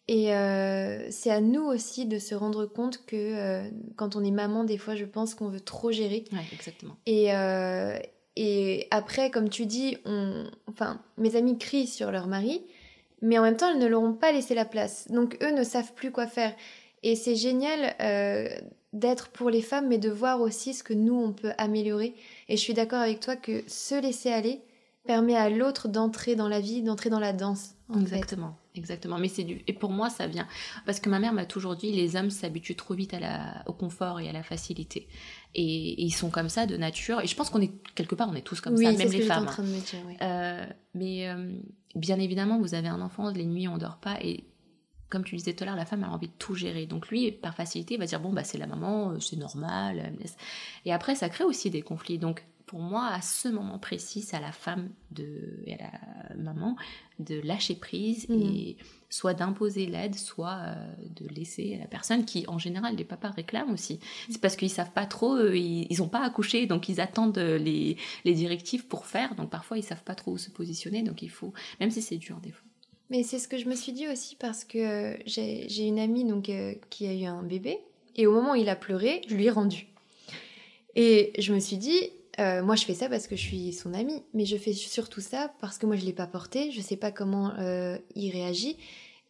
[0.07, 4.33] Et euh, c'est à nous aussi de se rendre compte que euh, quand on est
[4.33, 6.25] maman, des fois, je pense qu'on veut trop gérer.
[6.33, 6.97] Ouais, exactement.
[7.07, 7.97] Et, euh,
[8.37, 12.61] et après, comme tu dis, on, enfin, mes amis crient sur leur mari,
[13.23, 15.09] mais en même temps, elles ne leur ont pas laissé la place.
[15.09, 16.55] Donc, eux ne savent plus quoi faire.
[17.03, 17.95] Et c'est génial
[18.95, 22.15] d'être pour les femmes, mais de voir aussi ce que nous, on peut améliorer.
[22.49, 24.63] Et je suis d'accord avec toi que se laisser aller
[25.05, 27.75] permet à l'autre d'entrer dans la vie, d'entrer dans la danse.
[28.01, 29.19] exactement, exactement.
[29.19, 30.49] Mais c'est du et pour moi ça vient
[30.87, 33.63] parce que ma mère m'a toujours dit les hommes s'habituent trop vite à la...
[33.67, 35.07] au confort et à la facilité
[35.55, 36.03] et...
[36.03, 37.21] ils sont comme ça de nature.
[37.21, 39.47] Et je pense qu'on est quelque part on est tous comme ça, même les femmes.
[40.23, 41.53] Euh, mais euh,
[41.95, 44.45] bien évidemment vous avez un enfant, les nuits on dort pas et
[45.11, 46.87] comme tu disais tout à l'heure, la femme a envie de tout gérer.
[46.87, 50.13] Donc lui, par facilité, il va dire bon bah c'est la maman, euh, c'est normal.
[50.85, 52.19] Et après, ça crée aussi des conflits.
[52.19, 55.91] Donc pour moi, à ce moment précis, c'est à la femme de, et à
[56.31, 56.77] la maman
[57.19, 58.41] de lâcher prise Mhm.
[58.43, 58.77] et
[59.11, 63.71] soit d'imposer l'aide, soit euh, de laisser la personne qui, en général, les papas réclament
[63.71, 64.01] aussi.
[64.31, 67.59] C'est parce qu'ils savent pas trop, ils, ils ont pas accouché, donc ils attendent euh,
[67.59, 69.35] les, les directives pour faire.
[69.37, 72.17] Donc parfois, ils savent pas trop où se positionner, donc il faut, même si c'est
[72.17, 72.67] dur des fois.
[73.11, 76.25] Mais c'est ce que je me suis dit aussi parce que euh, j'ai une amie
[76.25, 77.79] donc, euh, qui a eu un bébé
[78.17, 79.87] et au moment où il a pleuré, je lui ai rendu.
[80.97, 83.93] Et je me suis dit, euh, moi je fais ça parce que je suis son
[83.93, 86.97] amie, mais je fais surtout ça parce que moi je l'ai pas porté, je sais
[86.97, 87.53] pas comment
[88.15, 88.77] il réagit.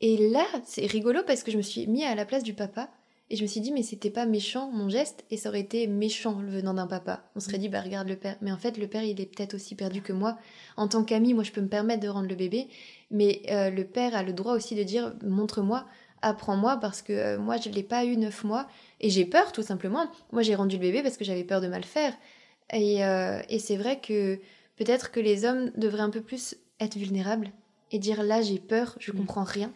[0.01, 2.91] Et là, c'est rigolo parce que je me suis mis à la place du papa
[3.31, 5.87] et je me suis dit, mais c'était pas méchant mon geste et ça aurait été
[5.87, 7.25] méchant le venant d'un papa.
[7.37, 8.37] On serait dit, bah regarde le père.
[8.43, 10.37] Mais en fait, le père il est peut-être aussi perdu que moi.
[10.77, 12.69] En tant qu'ami, moi je peux me permettre de rendre le bébé,
[13.15, 15.87] mais euh, le père a le droit aussi de dire montre-moi,
[16.21, 18.67] apprends-moi, parce que euh, moi je l'ai pas eu neuf mois
[19.01, 20.07] et j'ai peur tout simplement.
[20.33, 22.13] Moi j'ai rendu le bébé parce que j'avais peur de mal faire.
[22.73, 24.39] Et, euh, et c'est vrai que
[24.77, 27.51] peut-être que les hommes devraient un peu plus être vulnérables
[27.93, 29.17] et dire là j'ai peur, je Mm.
[29.17, 29.73] comprends rien.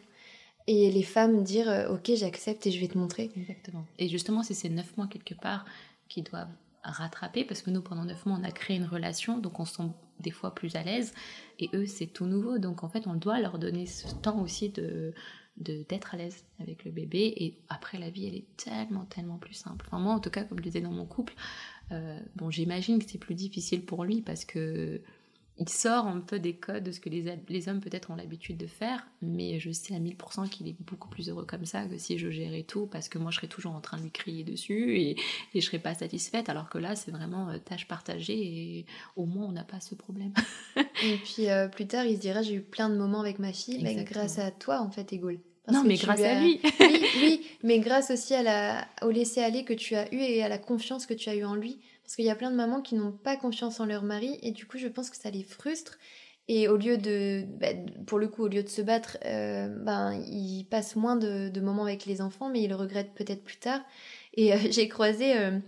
[0.67, 3.31] Et les femmes dire ok j'accepte et je vais te montrer.
[3.37, 3.85] Exactement.
[3.99, 5.65] Et justement, c'est ces neuf mois quelque part
[6.09, 9.61] qui doivent rattraper, parce que nous, pendant neuf mois, on a créé une relation, donc
[9.61, 9.83] on se sent
[10.21, 11.15] des fois plus à l'aise,
[11.59, 12.59] et eux, c'est tout nouveau.
[12.59, 15.13] Donc en fait, on doit leur donner ce temps aussi de
[15.59, 17.33] d'être à l'aise avec le bébé.
[17.37, 19.87] Et après la vie elle est tellement tellement plus simple.
[19.89, 21.35] Enfin moi en tout cas comme je disais dans mon couple
[21.91, 25.01] euh, bon j'imagine que c'est plus difficile pour lui parce que
[25.59, 28.57] il sort un peu des codes de ce que les, les hommes peut-être ont l'habitude
[28.57, 31.99] de faire, mais je sais à 1000% qu'il est beaucoup plus heureux comme ça que
[31.99, 34.45] si je gérais tout, parce que moi je serais toujours en train de lui crier
[34.45, 35.11] dessus et,
[35.55, 38.87] et je serais pas satisfaite, alors que là c'est vraiment euh, tâche partagée et
[39.17, 40.33] au moins on n'a pas ce problème.
[41.05, 43.53] Et puis euh, plus tard il se dira j'ai eu plein de moments avec ma
[43.53, 44.21] fille, mais Exactement.
[44.21, 45.09] grâce à toi en fait.
[45.09, 49.65] Parce non mais grâce à lui oui, oui, mais grâce aussi à la, au laisser-aller
[49.65, 51.81] que tu as eu et à la confiance que tu as eu en lui.
[52.09, 54.51] Parce qu'il y a plein de mamans qui n'ont pas confiance en leur mari et
[54.51, 55.99] du coup, je pense que ça les frustre.
[56.49, 57.67] Et au lieu de, bah,
[58.07, 61.83] pour le coup, au lieu de se battre, euh, ben, ils passent moins de, moments
[61.83, 63.83] avec les enfants, mais ils le regrettent peut-être plus tard.
[64.33, 65.59] Et euh, j'ai croisé euh,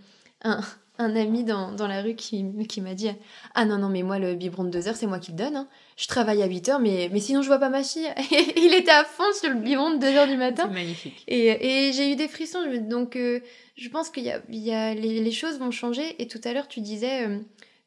[0.41, 0.63] un,
[0.97, 3.11] un ami dans, la rue qui, qui m'a dit
[3.55, 5.57] Ah non, non, mais moi, le biberon de 2 heures, c'est moi qui le donne.
[5.57, 5.69] hein.
[6.01, 8.09] Je travaille à 8 heures, mais, mais sinon, je vois pas ma fille.
[8.57, 10.67] Il était à fond sur le biberon de 2 heures du matin.
[10.69, 11.23] Magnifique.
[11.29, 12.61] Et, et j'ai eu des frissons.
[12.89, 13.41] Donc, euh,
[13.77, 16.17] je pense qu'il y a, y a les, les choses vont changer.
[16.19, 17.39] Et tout à l'heure, tu disais euh,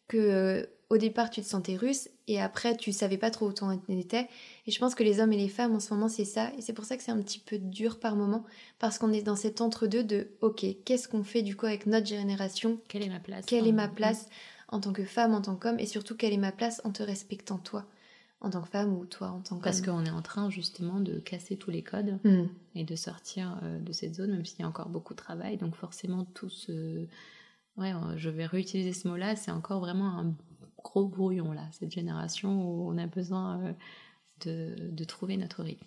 [0.08, 3.52] que euh, au départ, tu te sentais russe et après, tu savais pas trop où
[3.52, 4.28] t'en étais.
[4.68, 6.52] Et je pense que les hommes et les femmes en ce moment, c'est ça.
[6.56, 8.44] Et c'est pour ça que c'est un petit peu dur par moment
[8.78, 12.06] parce qu'on est dans cet entre-deux de OK, qu'est-ce qu'on fait du coup avec notre
[12.06, 12.78] génération?
[12.90, 14.28] Quelle est ma place Quelle est ma place
[14.68, 15.80] en tant que femme, en tant qu'homme?
[15.80, 17.88] Et surtout, quelle est ma place en te respectant toi?
[18.44, 21.00] En tant que femme ou toi en tant qu'homme Parce qu'on est en train justement
[21.00, 22.48] de casser tous les codes Hmm.
[22.76, 25.58] et de sortir euh, de cette zone, même s'il y a encore beaucoup de travail.
[25.58, 27.08] Donc forcément, tout ce...
[27.78, 30.36] Ouais, euh, je vais réutiliser ce mot-là, c'est encore vraiment un
[30.84, 33.74] gros brouillon, là, cette génération où on a besoin euh,
[34.46, 35.86] de, de trouver notre rythme.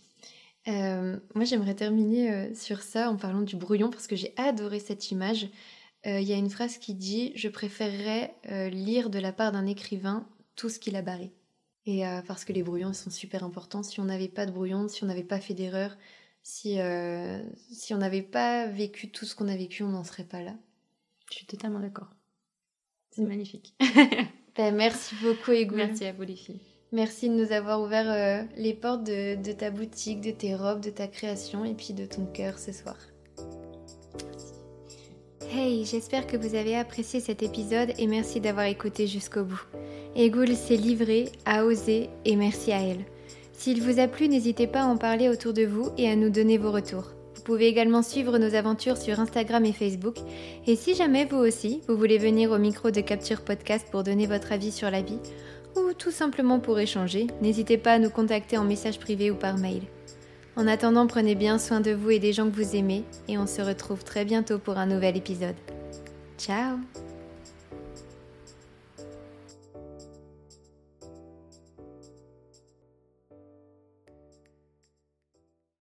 [0.68, 5.12] Euh, moi, j'aimerais terminer sur ça en parlant du brouillon parce que j'ai adoré cette
[5.12, 5.48] image.
[6.06, 8.34] Euh, Il y a une phrase qui dit Je préférerais
[8.72, 10.26] lire de la part d'un écrivain
[10.56, 11.30] tout ce qu'il a barré.
[11.86, 13.82] Et euh, parce que les brouillons sont super importants.
[13.84, 15.96] Si on n'avait pas de brouillon, si on n'avait pas fait d'erreur,
[16.42, 20.24] si, euh, si on n'avait pas vécu tout ce qu'on a vécu, on n'en serait
[20.24, 20.54] pas là.
[21.30, 22.08] Je suis totalement d'accord.
[23.10, 23.28] C'est Mm.
[23.28, 23.74] magnifique.
[24.56, 25.76] Ben, merci beaucoup, Egoul.
[25.76, 26.60] Merci à vous les filles.
[26.90, 30.80] Merci de nous avoir ouvert euh, les portes de, de ta boutique, de tes robes,
[30.80, 32.96] de ta création et puis de ton cœur ce soir.
[35.50, 39.60] Hey, j'espère que vous avez apprécié cet épisode et merci d'avoir écouté jusqu'au bout.
[40.16, 43.04] Egoul s'est livrée, a osé et merci à elle.
[43.52, 46.30] S'il vous a plu, n'hésitez pas à en parler autour de vous et à nous
[46.30, 47.12] donner vos retours.
[47.34, 50.16] Vous pouvez également suivre nos aventures sur Instagram et Facebook.
[50.66, 54.26] Et si jamais vous aussi, vous voulez venir au micro de Capture Podcast pour donner
[54.26, 55.18] votre avis sur la vie,
[55.76, 59.58] ou tout simplement pour échanger, n'hésitez pas à nous contacter en message privé ou par
[59.58, 59.82] mail.
[60.56, 63.46] En attendant, prenez bien soin de vous et des gens que vous aimez, et on
[63.46, 65.56] se retrouve très bientôt pour un nouvel épisode.
[66.38, 66.78] Ciao